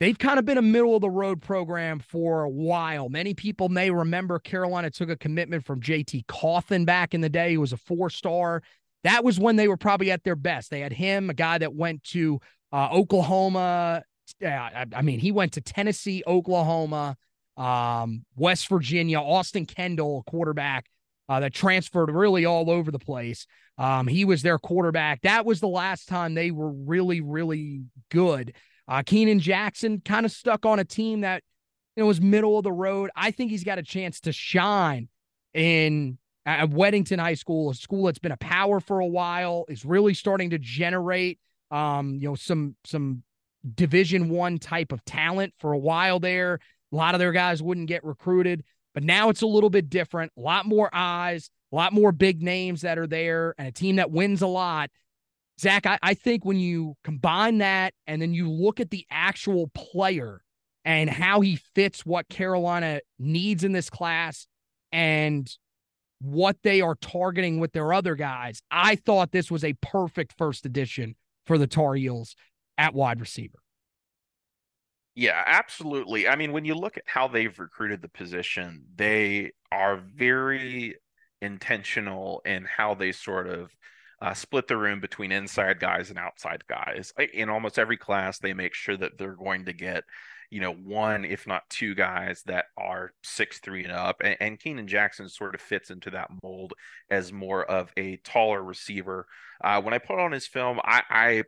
[0.00, 3.08] They've kind of been a middle of the road program for a while.
[3.08, 7.50] Many people may remember Carolina took a commitment from JT Cawthon back in the day.
[7.50, 8.62] He was a four star.
[9.04, 10.70] That was when they were probably at their best.
[10.70, 12.40] They had him, a guy that went to
[12.72, 14.02] uh, Oklahoma.
[14.40, 17.16] I, I, mean, he went to Tennessee, Oklahoma,
[17.56, 20.86] um, West Virginia, Austin Kendall, quarterback
[21.28, 23.46] uh, that transferred really all over the place.
[23.78, 25.22] Um, he was their quarterback.
[25.22, 28.54] That was the last time they were really, really good.
[28.88, 31.42] Uh, Keenan Jackson kind of stuck on a team that
[31.96, 33.10] you know was middle of the road.
[33.16, 35.08] I think he's got a chance to shine
[35.54, 39.84] in at Weddington High School, a school that's been a power for a while, is
[39.84, 41.38] really starting to generate
[41.72, 43.24] um, you know, some some
[43.74, 46.60] division one type of talent for a while there.
[46.92, 48.62] A lot of their guys wouldn't get recruited,
[48.94, 50.30] but now it's a little bit different.
[50.36, 53.96] A lot more eyes, a lot more big names that are there, and a team
[53.96, 54.90] that wins a lot.
[55.58, 59.68] Zach, I, I think when you combine that and then you look at the actual
[59.68, 60.42] player
[60.84, 64.46] and how he fits what Carolina needs in this class
[64.90, 65.48] and
[66.22, 70.64] what they are targeting with their other guys, I thought this was a perfect first
[70.64, 72.34] edition for the Tar Heels
[72.78, 73.58] at wide receiver.
[75.14, 76.26] Yeah, absolutely.
[76.26, 80.96] I mean, when you look at how they've recruited the position, they are very
[81.42, 83.70] intentional in how they sort of
[84.22, 87.12] uh, split the room between inside guys and outside guys.
[87.34, 90.04] In almost every class, they make sure that they're going to get,
[90.52, 94.20] you know, one, if not two guys that are six three and up.
[94.22, 96.74] And, and Keenan Jackson sort of fits into that mold
[97.10, 99.26] as more of a taller receiver.
[99.64, 101.44] Uh, when I put on his film, I, I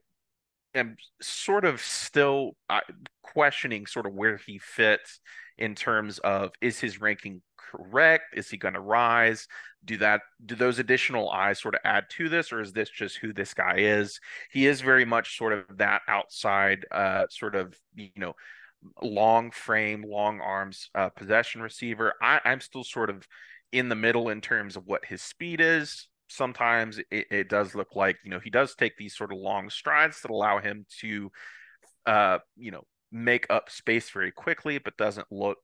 [0.74, 2.80] am sort of still uh,
[3.22, 5.20] questioning sort of where he fits
[5.58, 8.34] in terms of is his ranking correct?
[8.34, 9.46] Is he going to rise?
[9.84, 10.22] Do that?
[10.46, 13.52] Do those additional eyes sort of add to this, or is this just who this
[13.52, 14.18] guy is?
[14.50, 18.34] He is very much sort of that outside, uh, sort of you know,
[19.02, 22.14] long frame, long arms uh, possession receiver.
[22.20, 23.26] I, I'm still sort of
[23.72, 26.08] in the middle in terms of what his speed is.
[26.28, 29.68] Sometimes it, it, does look like you know he does take these sort of long
[29.68, 31.30] strides that allow him to
[32.06, 35.58] uh you know make up space very quickly but doesn't look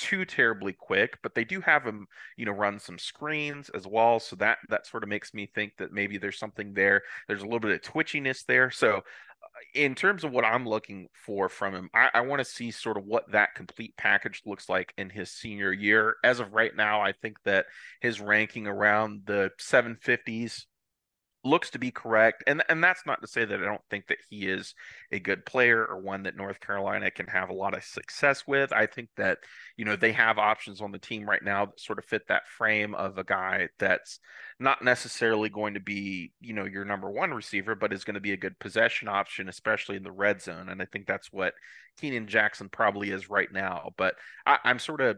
[0.00, 1.18] too terribly quick.
[1.22, 2.06] But they do have him
[2.36, 4.18] you know run some screens as well.
[4.18, 7.02] So that that sort of makes me think that maybe there's something there.
[7.28, 8.70] There's a little bit of twitchiness there.
[8.70, 9.02] So
[9.74, 12.96] in terms of what I'm looking for from him, I, I want to see sort
[12.96, 16.16] of what that complete package looks like in his senior year.
[16.24, 17.66] As of right now, I think that
[18.00, 20.64] his ranking around the 750s
[21.42, 22.44] looks to be correct.
[22.46, 24.74] And and that's not to say that I don't think that he is
[25.10, 28.72] a good player or one that North Carolina can have a lot of success with.
[28.72, 29.38] I think that,
[29.76, 32.46] you know, they have options on the team right now that sort of fit that
[32.46, 34.20] frame of a guy that's
[34.58, 38.20] not necessarily going to be, you know, your number one receiver, but is going to
[38.20, 40.68] be a good possession option, especially in the red zone.
[40.68, 41.54] And I think that's what
[41.98, 43.92] Keenan Jackson probably is right now.
[43.96, 44.14] But
[44.46, 45.16] I, I'm sort of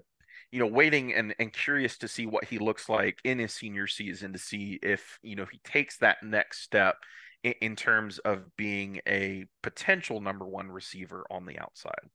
[0.52, 3.86] you know, waiting and, and curious to see what he looks like in his senior
[3.86, 6.96] season to see if, you know, he takes that next step
[7.42, 12.10] in, in terms of being a potential number one receiver on the outside.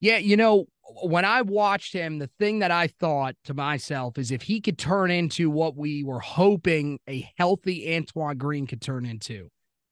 [0.00, 0.66] Yeah, you know,
[1.02, 4.78] when I watched him, the thing that I thought to myself is if he could
[4.78, 9.48] turn into what we were hoping a healthy Antoine Green could turn into,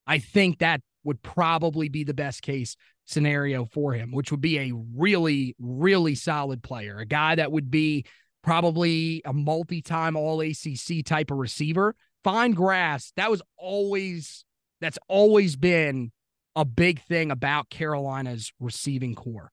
[0.07, 4.59] I think that would probably be the best case scenario for him, which would be
[4.59, 8.05] a really, really solid player, a guy that would be
[8.43, 11.95] probably a multi time all ACC type of receiver.
[12.23, 14.45] Fine grass, that was always,
[14.81, 16.13] that's always been
[16.55, 19.53] a big thing about Carolina's receiving corps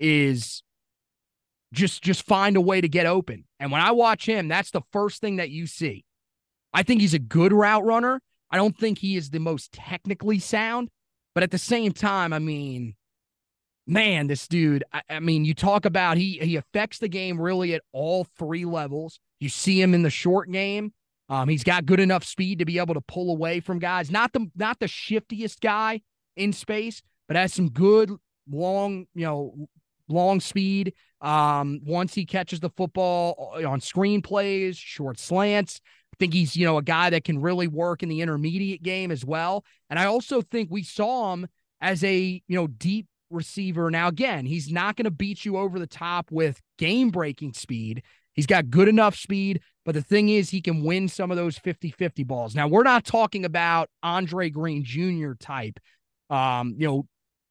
[0.00, 0.62] is
[1.72, 3.44] just just find a way to get open.
[3.60, 6.04] And when I watch him, that's the first thing that you see.
[6.72, 8.20] I think he's a good route runner.
[8.50, 10.88] I don't think he is the most technically sound,
[11.38, 12.96] but at the same time, I mean,
[13.86, 17.74] man, this dude, I, I, mean, you talk about he he affects the game really
[17.74, 19.20] at all three levels.
[19.38, 20.92] You see him in the short game.
[21.28, 24.10] Um, he's got good enough speed to be able to pull away from guys.
[24.10, 26.00] Not the not the shiftiest guy
[26.34, 28.10] in space, but has some good
[28.50, 29.68] long, you know,
[30.08, 30.92] long speed.
[31.20, 35.80] Um, once he catches the football uh, on screen plays, short slants,
[36.18, 39.24] think he's, you know, a guy that can really work in the intermediate game as
[39.24, 39.64] well.
[39.90, 41.46] And I also think we saw him
[41.80, 43.90] as a, you know, deep receiver.
[43.90, 48.02] Now, again, he's not going to beat you over the top with game breaking speed.
[48.32, 51.58] He's got good enough speed, but the thing is, he can win some of those
[51.58, 52.54] 50 50 balls.
[52.54, 55.32] Now, we're not talking about Andre Greene Jr.
[55.40, 55.80] type,
[56.30, 57.06] um, you know,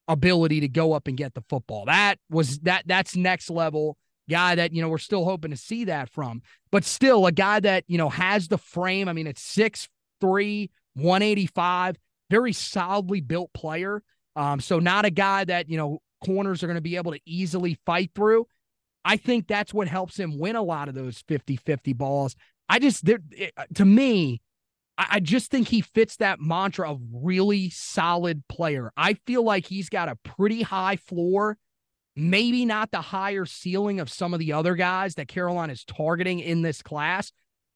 [0.08, 1.86] ability to go up and get the football.
[1.86, 3.98] That was that that's next level
[4.30, 6.42] guy that, you know, we're still hoping to see that from.
[6.72, 9.08] But still, a guy that, you know, has the frame.
[9.08, 11.98] I mean, it's 6'3, 185,
[12.30, 14.04] very solidly built player.
[14.36, 17.20] Um, so not a guy that, you know, corners are going to be able to
[17.26, 18.48] easily fight through.
[19.06, 22.36] I think that's what helps him win a lot of those 50 50 balls.
[22.68, 24.42] I just, it, to me,
[24.98, 28.92] I just think he fits that mantra of really solid player.
[28.98, 31.58] I feel like he's got a pretty high floor
[32.18, 36.40] maybe not the higher ceiling of some of the other guys that Carolina is targeting
[36.40, 37.32] in this class,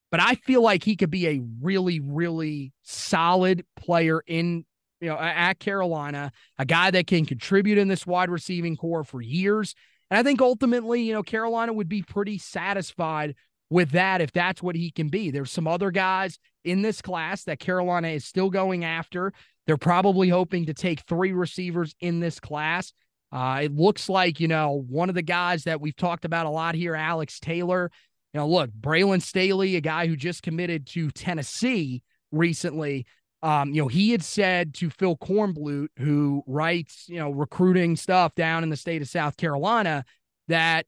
[0.10, 4.66] but I feel like he could be a really, really solid player in
[5.00, 9.22] you know at Carolina, a guy that can contribute in this wide receiving corps for
[9.22, 9.76] years.
[10.10, 13.36] And I think ultimately, you know, Carolina would be pretty satisfied
[13.70, 15.32] with that if that's what he can be.
[15.32, 19.32] There's some other guys in this class that Carolina is still going after.
[19.66, 22.92] They're probably hoping to take three receivers in this class.
[23.32, 26.50] Uh, it looks like, you know, one of the guys that we've talked about a
[26.50, 27.90] lot here, Alex Taylor.
[28.34, 33.06] You know, look, Braylon Staley, a guy who just committed to Tennessee recently.
[33.44, 38.36] Um, you know, he had said to Phil Kornblut, who writes, you know, recruiting stuff
[38.36, 40.06] down in the state of South Carolina,
[40.48, 40.86] that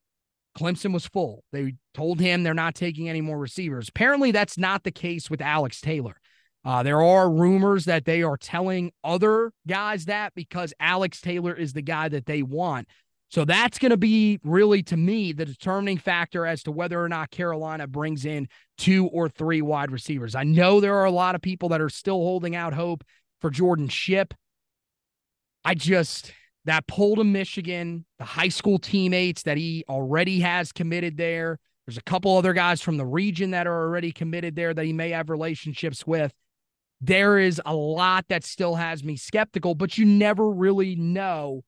[0.58, 1.44] Clemson was full.
[1.52, 3.90] They told him they're not taking any more receivers.
[3.90, 6.16] Apparently, that's not the case with Alex Taylor.
[6.66, 11.74] Uh, there are rumors that they are telling other guys that because Alex Taylor is
[11.74, 12.88] the guy that they want.
[13.30, 17.10] So that's going to be really, to me, the determining factor as to whether or
[17.10, 18.48] not Carolina brings in
[18.78, 20.36] two or three wide receivers.
[20.36, 23.04] I know there are a lot of people that are still holding out hope
[23.42, 24.36] for Jordan Shipp.
[25.66, 26.32] I just,
[26.66, 31.58] that pull to Michigan, the high school teammates that he already has committed there.
[31.88, 34.94] There's a couple other guys from the region that are already committed there that he
[34.94, 36.32] may have relationships with
[37.06, 41.64] there is a lot that still has me skeptical, but you never really know.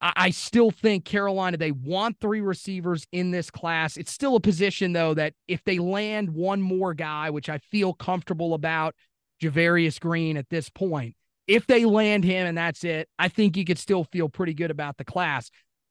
[0.00, 3.96] I, I still think Carolina, they want three receivers in this class.
[3.96, 7.94] It's still a position, though, that if they land one more guy, which I feel
[7.94, 8.96] comfortable about,
[9.40, 11.14] Javarius Green at this point,
[11.46, 14.72] if they land him and that's it, I think you could still feel pretty good
[14.72, 15.48] about the class.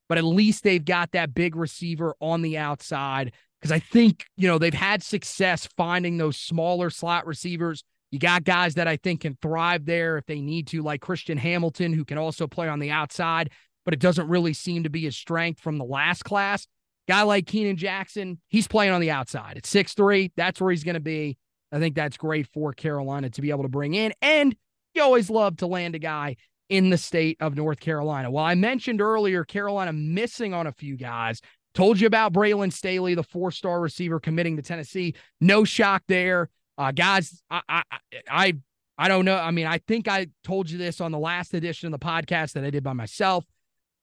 [0.10, 3.32] But at least they've got that big receiver on the outside
[3.62, 7.84] because I think, you know, they've had success finding those smaller slot receivers
[8.16, 11.38] you got guys that I think can thrive there if they need to, like Christian
[11.38, 13.50] Hamilton, who can also play on the outside,
[13.84, 16.66] but it doesn't really seem to be his strength from the last class.
[17.10, 19.58] Guy like Keenan Jackson, he's playing on the outside.
[19.58, 21.38] At six three, that's where he's going to be.
[21.74, 24.14] I think that's great for Carolina to be able to bring in.
[24.22, 24.56] And
[24.94, 26.38] you always love to land a guy
[26.70, 28.32] in the state of North Carolina.
[28.32, 31.42] Well, I mentioned earlier Carolina missing on a few guys.
[31.74, 35.16] Told you about Braylon Staley, the four star receiver committing to Tennessee.
[35.42, 36.50] No shock there.
[36.78, 37.84] Uh, guys, I, I,
[38.30, 38.54] I
[38.98, 39.38] I don't know.
[39.38, 42.54] I mean, I think I told you this on the last edition of the podcast
[42.54, 43.46] that I did by myself.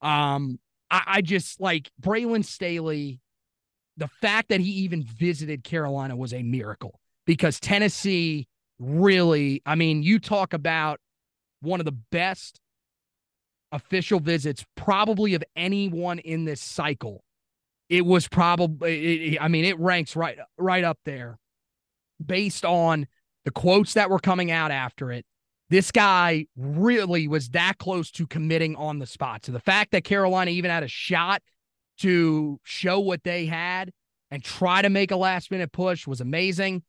[0.03, 0.59] Um,
[0.91, 3.21] I, I just like Braylon Staley.
[3.99, 8.49] The fact that he even visited Carolina was a miracle because Tennessee
[8.79, 10.99] really, I mean, you talk about
[11.61, 12.59] one of the best
[13.71, 17.23] official visits, probably of anyone in this cycle.
[17.91, 21.39] It was probably, I mean, it ranks right, right up there
[22.23, 23.07] based on
[23.45, 25.25] the quotes that were coming out after it.
[25.69, 29.47] This guy really was that close to committing on the spot.
[29.47, 31.43] So the fact that Carolina even had a shot
[31.99, 33.91] to show what they had
[34.31, 36.83] and try to make a last minute push was amazing.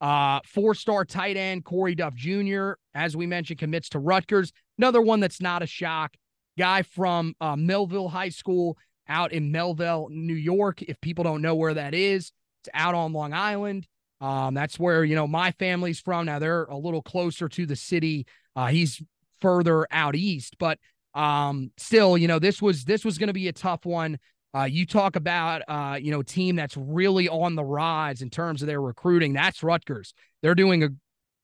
[0.00, 4.52] Uh, four star tight end Corey Duff Jr., as we mentioned, commits to Rutgers.
[4.76, 6.14] Another one that's not a shock.
[6.58, 8.76] Guy from uh, Melville High School
[9.08, 10.82] out in Melville, New York.
[10.82, 12.32] If people don't know where that is,
[12.62, 13.86] it's out on Long Island.
[14.20, 16.26] Um, that's where, you know, my family's from.
[16.26, 18.26] Now they're a little closer to the city.
[18.54, 19.02] Uh, he's
[19.40, 20.78] further out east, but
[21.14, 24.18] um, still, you know, this was this was going to be a tough one.
[24.54, 28.62] Uh, you talk about, uh, you know, team that's really on the rise in terms
[28.62, 29.34] of their recruiting.
[29.34, 30.14] That's Rutgers.
[30.40, 30.88] They're doing a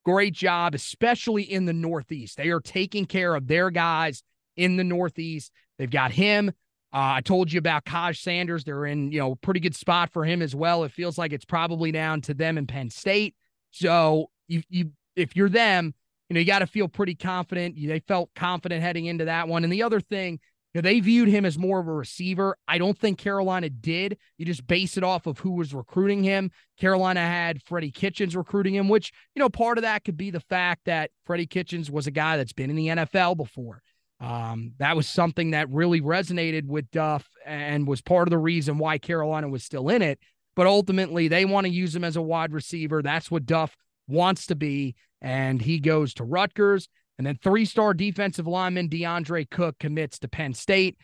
[0.04, 2.38] great job, especially in the Northeast.
[2.38, 4.22] They are taking care of their guys
[4.56, 5.52] in the Northeast.
[5.78, 6.52] They've got him.
[6.92, 8.64] Uh, I told you about Kaj Sanders.
[8.64, 10.84] They're in, you know, pretty good spot for him as well.
[10.84, 13.34] It feels like it's probably down to them in Penn State.
[13.70, 15.94] So you, you, if you're them,
[16.28, 17.76] you know, you got to feel pretty confident.
[17.76, 19.64] They felt confident heading into that one.
[19.64, 20.38] And the other thing,
[20.74, 22.56] you know, they viewed him as more of a receiver.
[22.66, 24.16] I don't think Carolina did.
[24.38, 26.50] You just base it off of who was recruiting him.
[26.78, 30.40] Carolina had Freddie Kitchens recruiting him, which, you know, part of that could be the
[30.40, 33.82] fact that Freddie Kitchens was a guy that's been in the NFL before.
[34.22, 38.78] Um, that was something that really resonated with Duff and was part of the reason
[38.78, 40.20] why Carolina was still in it.
[40.54, 43.02] But ultimately, they want to use him as a wide receiver.
[43.02, 44.94] That's what Duff wants to be.
[45.20, 46.88] And he goes to Rutgers.
[47.18, 50.98] And then three star defensive lineman DeAndre Cook commits to Penn State.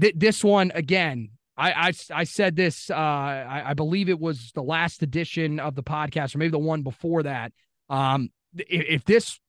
[0.00, 4.52] Th- this one, again, I, I, I said this, uh, I, I, believe it was
[4.54, 7.52] the last edition of the podcast, or maybe the one before that.
[7.88, 9.40] Um, if, if this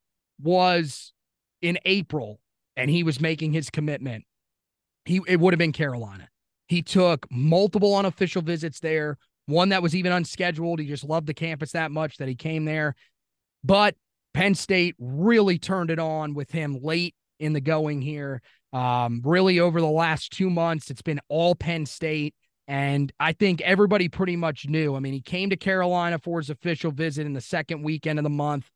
[0.42, 1.12] was
[1.62, 2.40] in April
[2.78, 4.24] and he was making his commitment,
[5.04, 6.30] he it would have been Carolina.
[6.68, 9.18] He took multiple unofficial visits there,
[9.48, 10.80] one that was even unscheduled.
[10.80, 12.96] He just loved the campus that much that he came there.
[13.64, 13.96] But
[14.34, 18.42] Penn State really turned it on with him late in the going here.
[18.74, 22.36] Um, really, over the last two months, it's been all Penn State.
[22.68, 24.96] And I think everybody pretty much knew.
[24.96, 28.24] I mean, he came to Carolina for his official visit in the second weekend of
[28.24, 28.70] the month.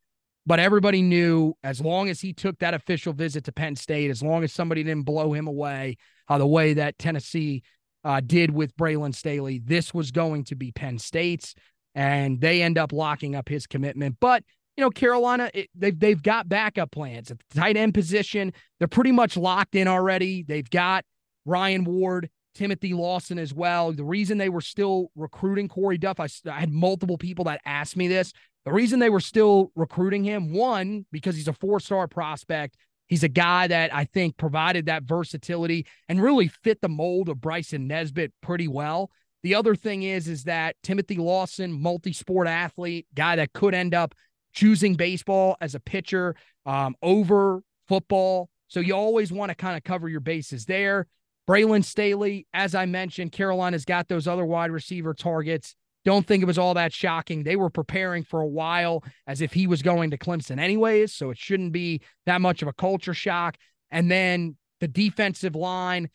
[0.45, 4.23] But everybody knew as long as he took that official visit to Penn State, as
[4.23, 7.61] long as somebody didn't blow him away uh, the way that Tennessee
[8.03, 11.53] uh, did with Braylon Staley, this was going to be Penn State's.
[11.93, 14.15] And they end up locking up his commitment.
[14.19, 14.43] But,
[14.77, 18.53] you know, Carolina, it, they've, they've got backup plans at the tight end position.
[18.79, 20.41] They're pretty much locked in already.
[20.41, 21.03] They've got
[21.45, 23.91] Ryan Ward, Timothy Lawson as well.
[23.91, 27.97] The reason they were still recruiting Corey Duff, I, I had multiple people that asked
[27.97, 28.31] me this.
[28.65, 32.77] The reason they were still recruiting him, one, because he's a four star prospect.
[33.07, 37.41] He's a guy that I think provided that versatility and really fit the mold of
[37.41, 39.11] Bryson Nesbit pretty well.
[39.43, 44.13] The other thing is, is that Timothy Lawson, multi-sport athlete, guy that could end up
[44.53, 46.35] choosing baseball as a pitcher
[46.65, 48.49] um, over football.
[48.67, 51.07] So you always want to kind of cover your bases there.
[51.49, 55.75] Braylon Staley, as I mentioned, Carolina's got those other wide receiver targets.
[56.03, 57.43] Don't think it was all that shocking.
[57.43, 61.29] They were preparing for a while as if he was going to Clemson anyways, so
[61.29, 63.57] it shouldn't be that much of a culture shock.
[63.91, 66.09] And then the defensive line,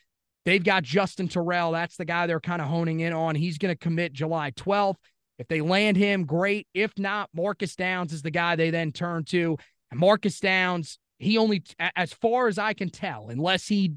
[0.44, 1.70] they've got Justin Terrell.
[1.70, 3.36] That's the guy they're kind of honing in on.
[3.36, 4.96] He's going to commit July 12th.
[5.38, 6.66] If they land him, great.
[6.74, 9.56] If not, Marcus Downs is the guy they then turn to.
[9.90, 11.62] And Marcus Downs, he only,
[11.94, 13.92] as far as I can tell, unless he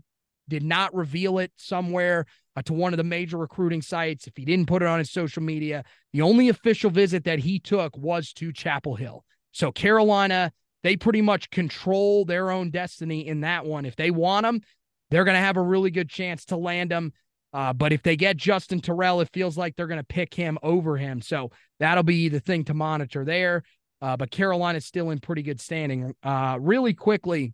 [0.48, 2.26] did not reveal it somewhere
[2.60, 5.12] uh, to one of the major recruiting sites, if he didn't put it on his
[5.12, 9.24] social media, the only official visit that he took was to Chapel Hill.
[9.52, 10.52] So Carolina,
[10.84, 13.86] they pretty much control their own destiny in that one.
[13.86, 14.62] If they want him,
[15.10, 17.14] they're going to have a really good chance to land him.
[17.54, 20.58] Uh, but if they get Justin Terrell, it feels like they're going to pick him
[20.62, 21.22] over him.
[21.22, 23.64] So that'll be the thing to monitor there.
[24.02, 26.14] Uh, but Carolina's still in pretty good standing.
[26.24, 27.54] Uh, really quickly,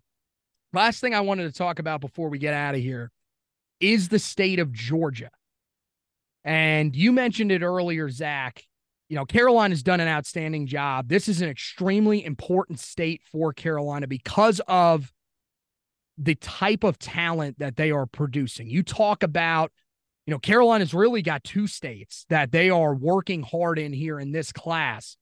[0.76, 3.10] Last thing I wanted to talk about before we get out of here
[3.86, 5.30] is the state of Georgia.
[6.44, 8.64] And you mentioned it earlier, Zack.
[9.10, 11.08] You know, Carolina has done an outstanding job.
[11.08, 15.12] This is an extremely important state for Carolina because of
[16.18, 18.68] the type of talent that they are producing.
[18.68, 19.72] You talk about,
[20.26, 24.32] you know, Carolina's really got two states that they are working hard in here in
[24.32, 25.18] this class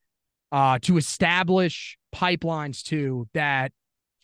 [0.54, 3.74] uh, to establish pipelines to that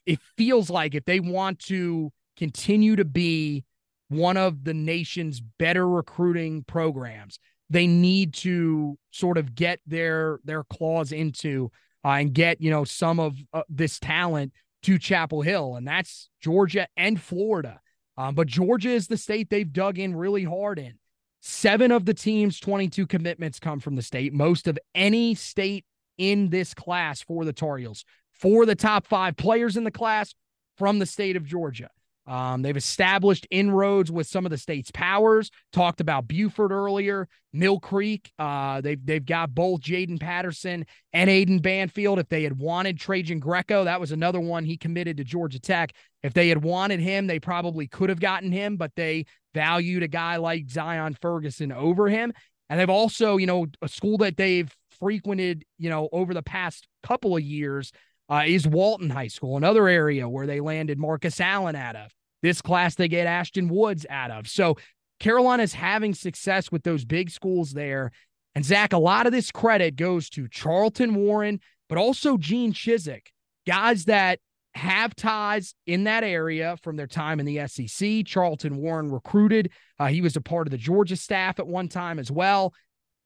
[0.06, 3.66] it feels like if they want to continue to be
[4.10, 7.40] one of the nation's better recruiting programs,
[7.70, 11.72] they need to sort of get their their claws into
[12.04, 14.54] uh, and get you know some of uh, this talent
[14.84, 17.80] to Chapel Hill, and that's Georgia and Florida.
[18.18, 20.96] Um, but Georgia is the state they've dug in really hard in.
[21.42, 25.86] Seven of the team's 22 commitments come from the state, most of any state
[26.18, 28.04] in this class for the Tar Heels.
[28.34, 30.34] For the top five players in the class
[30.78, 31.90] from the state of Georgia.
[32.30, 35.50] Um, they've established inroads with some of the state's powers.
[35.74, 38.32] Talked about Buford earlier, Mill Creek.
[38.38, 42.20] Uh, they've they've got both Jaden Patterson and Aiden Banfield.
[42.20, 45.92] If they had wanted Trajan Greco, that was another one he committed to Georgia Tech.
[46.22, 49.26] If they had wanted him, they probably could have gotten him, but they
[49.56, 52.32] valued a guy like Zion Ferguson over him.
[52.70, 56.88] And they've also, you know, a school that they've frequented, you know, over the past
[57.02, 57.92] couple of years
[58.30, 62.12] uh, is Walton High School, another area where they landed Marcus Allen out of.
[62.42, 64.48] This class they get Ashton Woods out of.
[64.48, 64.78] So
[65.20, 68.12] Carolina's having success with those big schools there.
[68.56, 73.28] And Zack, a lot of this credit goes to Charlton Warren, but also Gene Chizik,
[73.68, 74.40] guys that
[74.76, 78.26] have ties in that area from their time in the SEC.
[78.26, 79.72] Charlton Warren recruited.
[79.98, 82.74] Uh, he was a part of the Georgia staff at one time as well.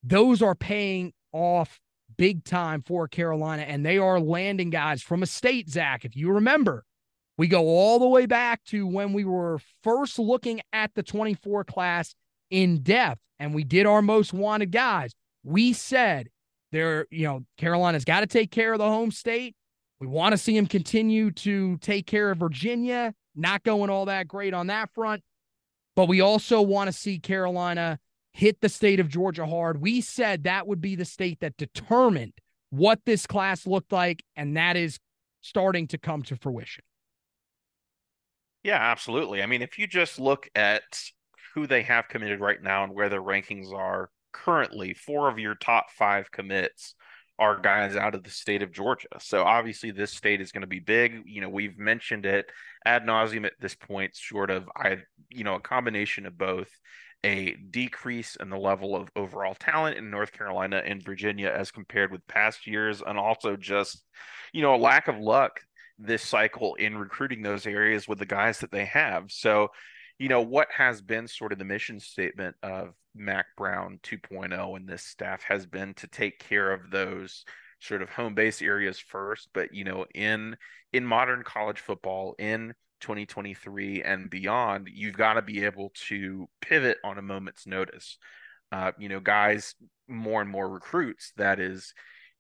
[0.04, 1.80] Those are paying off
[2.18, 6.06] big time for Carolina, and they are landing guys from a state, Zack.
[6.06, 6.86] If you remember,
[7.38, 11.64] we go all the way back to when we were first looking at the 24
[11.64, 12.16] class
[12.50, 15.14] in depth and we did our most wanted guys.
[15.44, 16.30] We said
[16.72, 19.56] there, you know, Carolina's got to take care of the home state.
[20.00, 24.28] We want to see him continue to take care of Virginia, not going all that
[24.28, 25.24] great on that front.
[25.96, 28.00] But we also want to see Carolina
[28.34, 29.82] hit the state of Georgia hard.
[29.82, 32.34] We said that would be the state that determined
[32.72, 35.00] what this class looked like, and that is
[35.42, 36.84] starting to come to fruition.
[38.64, 39.44] Yeah, absolutely.
[39.44, 40.84] I mean, if you just look at
[41.54, 45.56] who they have committed right now and where their rankings are currently, four of your
[45.56, 46.96] top five commits
[47.40, 49.08] are guys out of the state of Georgia.
[49.20, 51.24] So obviously, this state is going to be big.
[51.26, 52.46] You know, we've mentioned it
[52.86, 55.00] ad nauseum at this point, sort of, I,
[55.30, 56.70] you know, a combination of both
[57.26, 62.12] a decrease in the level of overall talent in North Carolina and Virginia as compared
[62.12, 64.04] with past years, and also just,
[64.54, 65.60] you know, a lack of luck
[66.00, 69.32] this cycle in recruiting those areas with the guys that they have.
[69.32, 69.70] So,
[70.18, 74.88] you know, what has been sort of the mission statement of Mack Brown 2.0 and
[74.88, 77.46] this staff has been to take care of those
[77.80, 80.56] sort of home base areas first, but you know, in
[80.94, 86.98] in modern college football in 2023 and beyond, you've got to be able to pivot
[87.04, 88.18] on a moment's notice.
[88.72, 89.76] Uh, you know, guys,
[90.08, 91.94] more and more recruits that is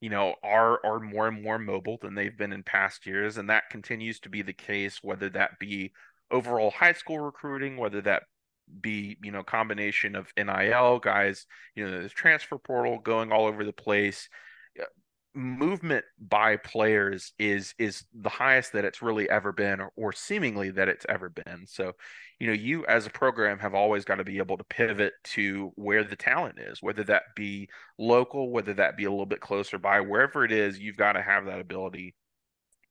[0.03, 3.49] you know are are more and more mobile than they've been in past years and
[3.49, 5.93] that continues to be the case whether that be
[6.29, 8.23] overall high school recruiting whether that
[8.81, 13.63] be you know combination of NIL guys you know the transfer portal going all over
[13.63, 14.27] the place
[15.35, 20.69] movement by players is is the highest that it's really ever been or, or, seemingly
[20.71, 21.65] that it's ever been.
[21.65, 21.93] So
[22.39, 25.71] you know you as a program have always got to be able to pivot to
[25.75, 29.77] where the talent is whether that be local whether that be a little bit closer
[29.77, 32.15] by wherever it is you've got to have that ability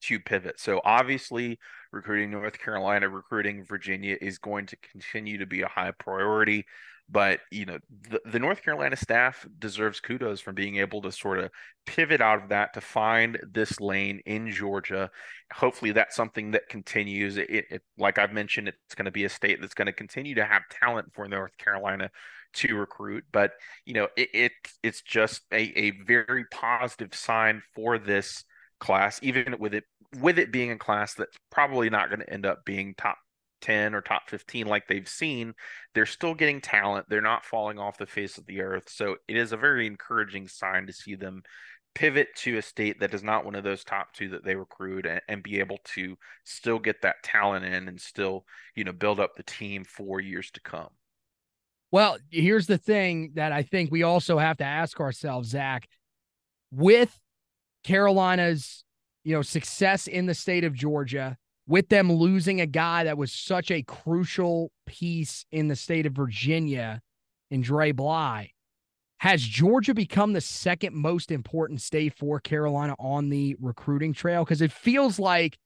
[0.03, 0.59] to pivot.
[0.59, 1.59] So obviously
[1.93, 6.65] recruiting north carolina recruiting virginia is going to continue to be a high priority
[7.13, 11.39] but you know, the, the North Carolina staff deserves kudos from being able to sort
[11.39, 11.51] of
[11.85, 15.11] pivot out of that to find this lane in Georgia.
[15.53, 17.37] Hopefully, that's something that continues.
[17.37, 20.35] It, it like I've mentioned, it's going to be a state that's going to continue
[20.37, 22.11] to have talent for North Carolina
[22.55, 23.25] to recruit.
[23.31, 23.53] But
[23.85, 24.53] you know, it, it
[24.83, 28.45] it's just a, a very positive sign for this
[28.81, 29.85] class, even with it
[30.19, 33.19] with it being a class that's probably not going to end up being top
[33.63, 35.55] 10 or top 15 like they've seen,
[35.95, 37.07] they're still getting talent.
[37.09, 38.89] They're not falling off the face of the earth.
[38.89, 41.43] So it is a very encouraging sign to see them
[41.95, 45.07] pivot to a state that is not one of those top two that they recruit
[45.07, 48.45] and, and be able to still get that talent in and still,
[48.75, 50.89] you know, build up the team for years to come.
[51.91, 55.89] Well, here's the thing that I think we also have to ask ourselves, Zack,
[56.71, 57.15] with
[57.85, 58.85] Carolina's,
[59.25, 61.37] you know, success in the state of Georgia,
[61.73, 66.13] with them losing a guy that was such a crucial piece in the state of
[66.13, 67.01] Virginia
[67.51, 68.51] in Dre Bly.
[69.21, 74.45] Has Georgia become the second most important state for Carolina on the recruiting trail?
[74.45, 75.57] Because it feels like,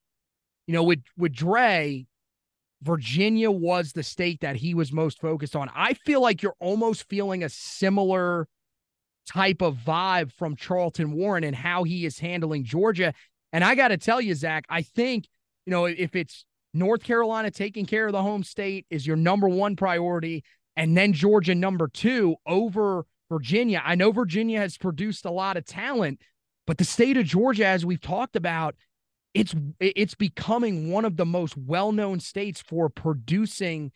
[0.68, 2.06] you know, with with Dre,
[2.82, 5.68] Virginia was the state that he was most focused on.
[5.74, 8.46] I feel like you're almost feeling a similar
[9.26, 13.12] type of vibe from Charlton Warren and how he is handling Georgia
[13.52, 15.26] And I got to tell you, Zack, I think,
[15.66, 19.48] you know, if it's North Carolina taking care of the home state is your number
[19.48, 20.44] one priority,
[20.76, 23.82] and then Georgia number two over Virginia.
[23.84, 26.20] I know Virginia has produced a lot of talent,
[26.66, 28.76] but the state of Georgia, as we've talked about,
[29.34, 33.92] it's it's becoming one of the most well-known states for producing,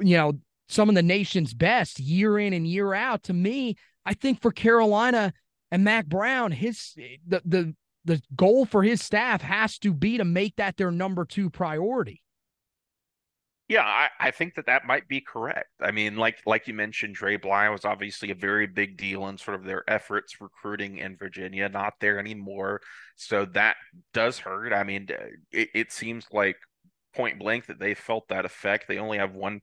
[0.00, 0.32] you know,
[0.68, 3.24] some of the nation's best year in and year out.
[3.24, 5.32] To me, I think for Carolina
[5.70, 6.94] and Mack Brown, his
[7.26, 7.74] the the
[8.08, 12.22] the goal for his staff has to be to make that their number two priority.
[13.68, 15.68] Yeah, I, I think that that might be correct.
[15.82, 19.36] I mean, like like you mentioned, Dre Bly was obviously a very big deal in
[19.36, 21.68] sort of their efforts recruiting in Virginia.
[21.68, 22.80] Not there anymore,
[23.16, 23.76] so that
[24.14, 24.72] does hurt.
[24.72, 25.08] I mean,
[25.52, 26.56] it, it seems like
[27.14, 28.88] point blank that they felt that effect.
[28.88, 29.60] They only have one,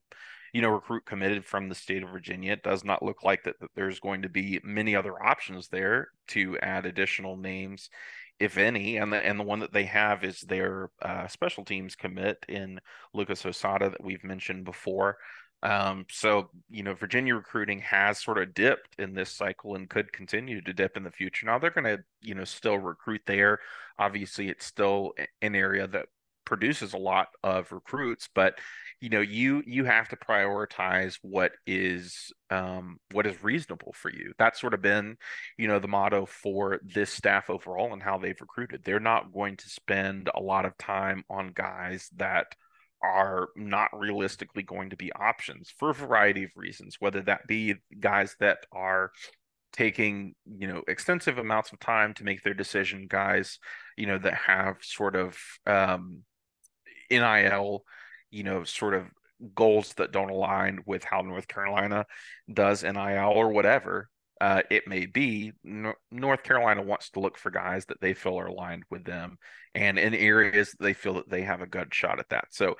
[0.54, 2.52] you know, recruit committed from the state of Virginia.
[2.52, 6.10] It does not look like that, that there's going to be many other options there
[6.28, 7.90] to add additional names
[8.38, 11.96] if any, and the and the one that they have is their uh, special teams
[11.96, 12.80] commit in
[13.14, 15.18] Lucas Osada that we've mentioned before.
[15.62, 20.12] Um, so you know, Virginia recruiting has sort of dipped in this cycle and could
[20.12, 21.46] continue to dip in the future.
[21.46, 23.60] Now they're going to you know still recruit there.
[23.98, 26.06] Obviously, it's still an area that
[26.46, 28.58] produces a lot of recruits, but
[29.00, 34.32] you know you you have to prioritize what is um, what is reasonable for you.
[34.38, 35.18] That's sort of been
[35.58, 38.82] you know the motto for this staff overall and how they've recruited.
[38.84, 42.54] They're not going to spend a lot of time on guys that
[43.02, 47.74] are not realistically going to be options for a variety of reasons whether that be
[48.00, 49.10] guys that are
[49.72, 53.58] taking you know extensive amounts of time to make their decision guys
[53.96, 55.36] you know that have sort of
[55.66, 56.22] um
[57.10, 57.84] nil
[58.30, 59.06] you know, sort of
[59.54, 62.06] goals that don't align with how North Carolina
[62.52, 64.08] does NIL or whatever
[64.40, 65.52] uh, it may be.
[65.64, 69.38] No- North Carolina wants to look for guys that they feel are aligned with them
[69.74, 72.46] and in areas they feel that they have a good shot at that.
[72.50, 72.76] So,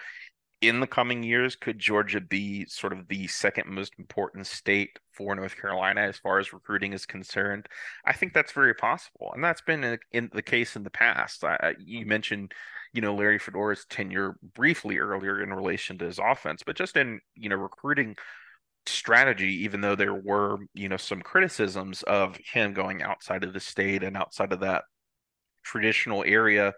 [0.63, 5.35] in the coming years, could Georgia be sort of the second most important state for
[5.35, 7.67] North Carolina as far as recruiting is concerned?
[8.07, 11.45] I think that's very possible, and that's been in, in the case in the past.
[11.45, 12.09] I, you mm-hmm.
[12.09, 12.53] mentioned
[12.95, 17.21] you know Larry Fedora's tenure briefly earlier in relation to his offense, but just in
[17.35, 18.17] you know recruiting
[18.87, 23.61] strategy, even though there were you know some criticisms of him going outside of the
[23.61, 24.85] state and outside of that
[25.63, 26.73] traditional area,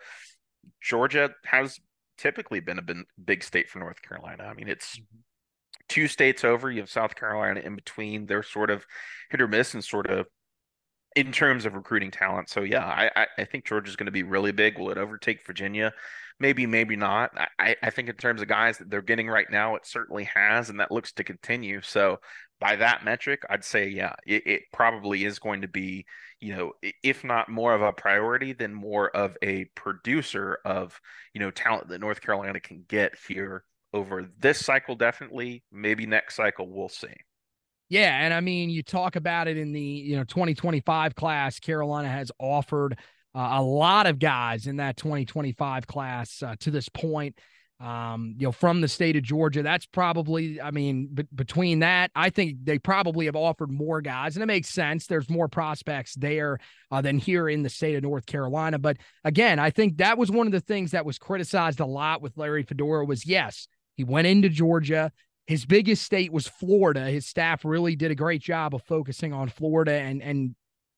[0.82, 1.78] Georgia has
[2.18, 2.84] typically been a
[3.24, 4.44] big state for North Carolina.
[4.44, 5.18] I mean, it's mm-hmm.
[5.88, 6.70] two states over.
[6.70, 8.26] You have South Carolina in between.
[8.26, 8.84] They're sort of
[9.30, 10.26] hit or miss and sort of
[11.16, 12.50] in terms of recruiting talent.
[12.50, 14.78] So yeah, I I think Georgia's going to be really big.
[14.78, 15.92] Will it overtake Virginia?
[16.40, 17.32] Maybe, maybe not.
[17.58, 20.70] I, I think in terms of guys that they're getting right now, it certainly has,
[20.70, 21.80] and that looks to continue.
[21.82, 22.20] So
[22.60, 26.06] by that metric, I'd say yeah, it, it probably is going to be,
[26.40, 31.00] you know, if not more of a priority, then more of a producer of,
[31.34, 35.62] you know, talent that North Carolina can get here over this cycle, definitely.
[35.72, 37.14] Maybe next cycle, we'll see.
[37.88, 41.58] Yeah, and I mean, you talk about it in the you know 2025 class.
[41.58, 42.98] Carolina has offered
[43.34, 47.38] uh, a lot of guys in that 2025 class uh, to this point.
[47.80, 52.10] Um, you know, from the state of Georgia, that's probably, I mean, b- between that,
[52.16, 55.06] I think they probably have offered more guys, and it makes sense.
[55.06, 56.58] There's more prospects there
[56.90, 58.80] uh, than here in the state of North Carolina.
[58.80, 62.20] But again, I think that was one of the things that was criticized a lot
[62.20, 65.12] with Larry Fedora was yes, he went into Georgia.
[65.46, 67.04] His biggest state was Florida.
[67.08, 70.56] His staff really did a great job of focusing on Florida and and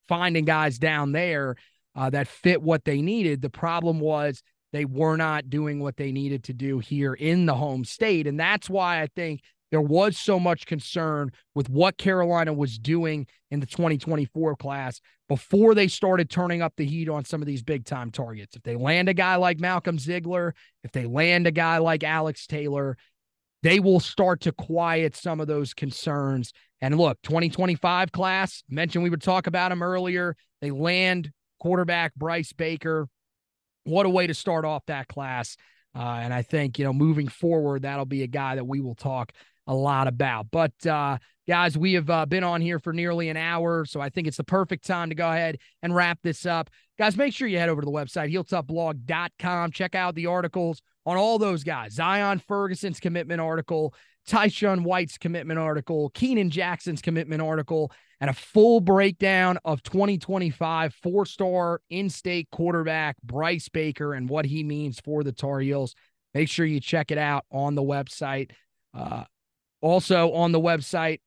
[0.08, 1.56] finding guys down there
[1.94, 3.42] uh, that fit what they needed.
[3.42, 4.42] The problem was
[4.72, 8.38] they were not doing what they needed to do here in the home state, and
[8.38, 13.60] that's why I think there was so much concern with what Carolina was doing in
[13.60, 17.84] the 2024 class before they started turning up the heat on some of these big
[17.84, 18.56] time targets.
[18.56, 22.46] If they land a guy like Malcolm Ziegler, if they land a guy like Alex
[22.46, 22.96] Taylor,
[23.62, 26.52] they will start to quiet some of those concerns.
[26.80, 30.34] And look, 2025 class, mentioned we would talk about them earlier.
[30.60, 33.06] They land quarterback Bryce Baker.
[33.84, 35.56] What a way to start off that class.
[35.94, 38.94] Uh, and I think, you know, moving forward, that'll be a guy that we will
[38.94, 39.32] talk
[39.66, 40.46] a lot about.
[40.50, 41.18] But uh,
[41.48, 44.36] guys, we have uh, been on here for nearly an hour, so I think it's
[44.36, 46.70] the perfect time to go ahead and wrap this up.
[46.98, 49.72] Guys, make sure you head over to the website, heeltoughblog.com.
[49.72, 51.94] Check out the articles on all those guys.
[51.94, 53.94] Zion Ferguson's commitment article,
[54.28, 57.90] Tyshun White's commitment article, Keenan Jackson's commitment article,
[58.20, 64.44] and a full breakdown of 2025 four star in state quarterback Bryce Baker and what
[64.44, 65.94] he means for the Tar Heels.
[66.34, 68.50] Make sure you check it out on the website.
[68.94, 69.24] Uh,
[69.80, 71.20] also on the website,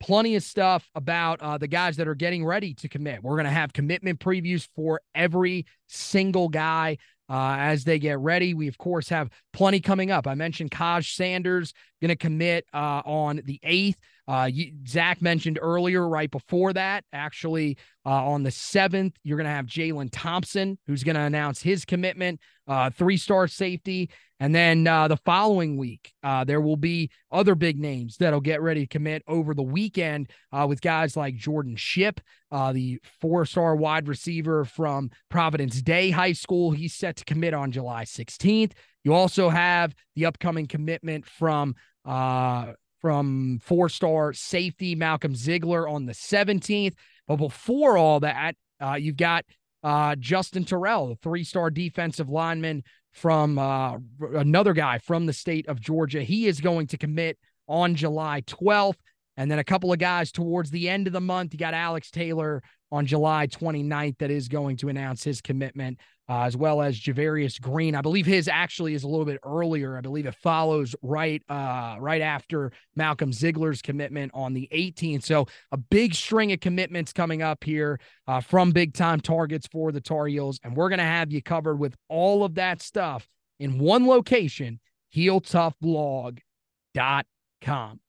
[0.00, 3.22] plenty of stuff about uh, the guys that are getting ready to commit.
[3.22, 6.98] We're going to have commitment previews for every single guy
[7.28, 8.54] uh, as they get ready.
[8.54, 10.26] We, of course, have plenty coming up.
[10.26, 13.96] I mentioned Kaj Sanders going to commit uh, on the 8th.
[14.26, 14.50] Uh,
[14.86, 19.66] Zach mentioned earlier, right before that, actually uh, on the 7th, you're going to have
[19.66, 24.10] Jalen Thompson, who's going to announce his commitment, uh, three star safety.
[24.40, 28.62] And then uh, the following week, uh, there will be other big names that'll get
[28.62, 32.20] ready to commit over the weekend uh, with guys like Jordan Shipp,
[32.52, 36.70] uh, the four star wide receiver from Providence Day High School.
[36.70, 38.72] He's set to commit on July 16th.
[39.02, 41.74] You also have the upcoming commitment from
[42.04, 46.94] uh, from four star safety Malcolm Ziegler on the 17th.
[47.26, 49.44] But before all that, uh, you've got
[49.82, 52.82] uh, Justin Terrell, the three star defensive lineman
[53.12, 53.98] from uh,
[54.34, 56.22] another guy from the state of Georgia.
[56.22, 58.96] He is going to commit on July 12th.
[59.38, 61.54] And then a couple of guys towards the end of the month.
[61.54, 62.60] You got Alex Taylor
[62.90, 67.60] on July 29th that is going to announce his commitment uh, as well as Javarius
[67.60, 67.94] Green.
[67.94, 69.96] I believe his actually is a little bit earlier.
[69.96, 75.24] I believe it follows right uh, right after Malcolm Ziegler's commitment on the 18th.
[75.24, 79.92] So a big string of commitments coming up here uh, from big time targets for
[79.92, 83.28] the Tar Heels, and we're gonna have you covered with all of that stuff
[83.60, 84.80] in one location,
[85.14, 88.00] HeelToughBlog.com.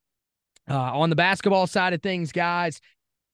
[0.69, 2.79] Uh, on the basketball side of things, guys,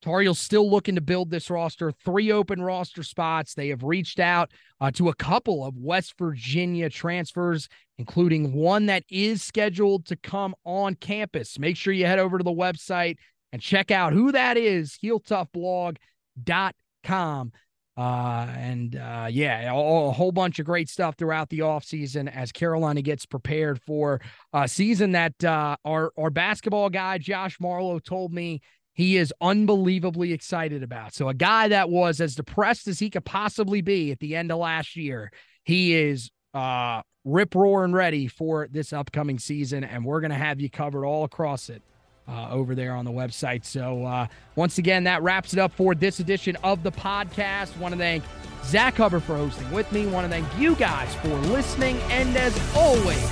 [0.02, 1.92] Tar Heels still looking to build this roster.
[1.92, 3.56] Three open roster spots.
[3.56, 7.68] They have reached out uh, to a couple of West Virginia transfers,
[7.98, 11.58] including one that is scheduled to come on campus.
[11.58, 13.18] Make sure you head over to the website
[13.52, 17.52] and check out who that is, heeltoughblog.com.
[17.98, 23.02] Uh, and uh, yeah, a, whole bunch of great stuff throughout the offseason as Carolina
[23.02, 24.20] gets prepared for
[24.52, 28.60] a season that uh, our, our basketball guy, Josh Marlowe, told me
[28.94, 31.14] he is unbelievably excited about.
[31.14, 34.52] So, a guy that was as depressed as he could possibly be at the end
[34.52, 35.32] of last year,
[35.64, 40.60] he is uh, rip roaring ready for this upcoming season, and we're going to have
[40.60, 41.82] you covered all across it.
[42.28, 43.64] Uh, over there on the website.
[43.64, 47.78] So, uh, once again, that wraps it up for this edition of the podcast.
[47.78, 48.24] Want to thank
[48.64, 50.08] Zack Hubbard for hosting with me.
[50.08, 51.98] Want to thank you guys for listening.
[52.10, 53.30] And as always,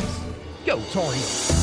[0.64, 1.62] go Tar Heels.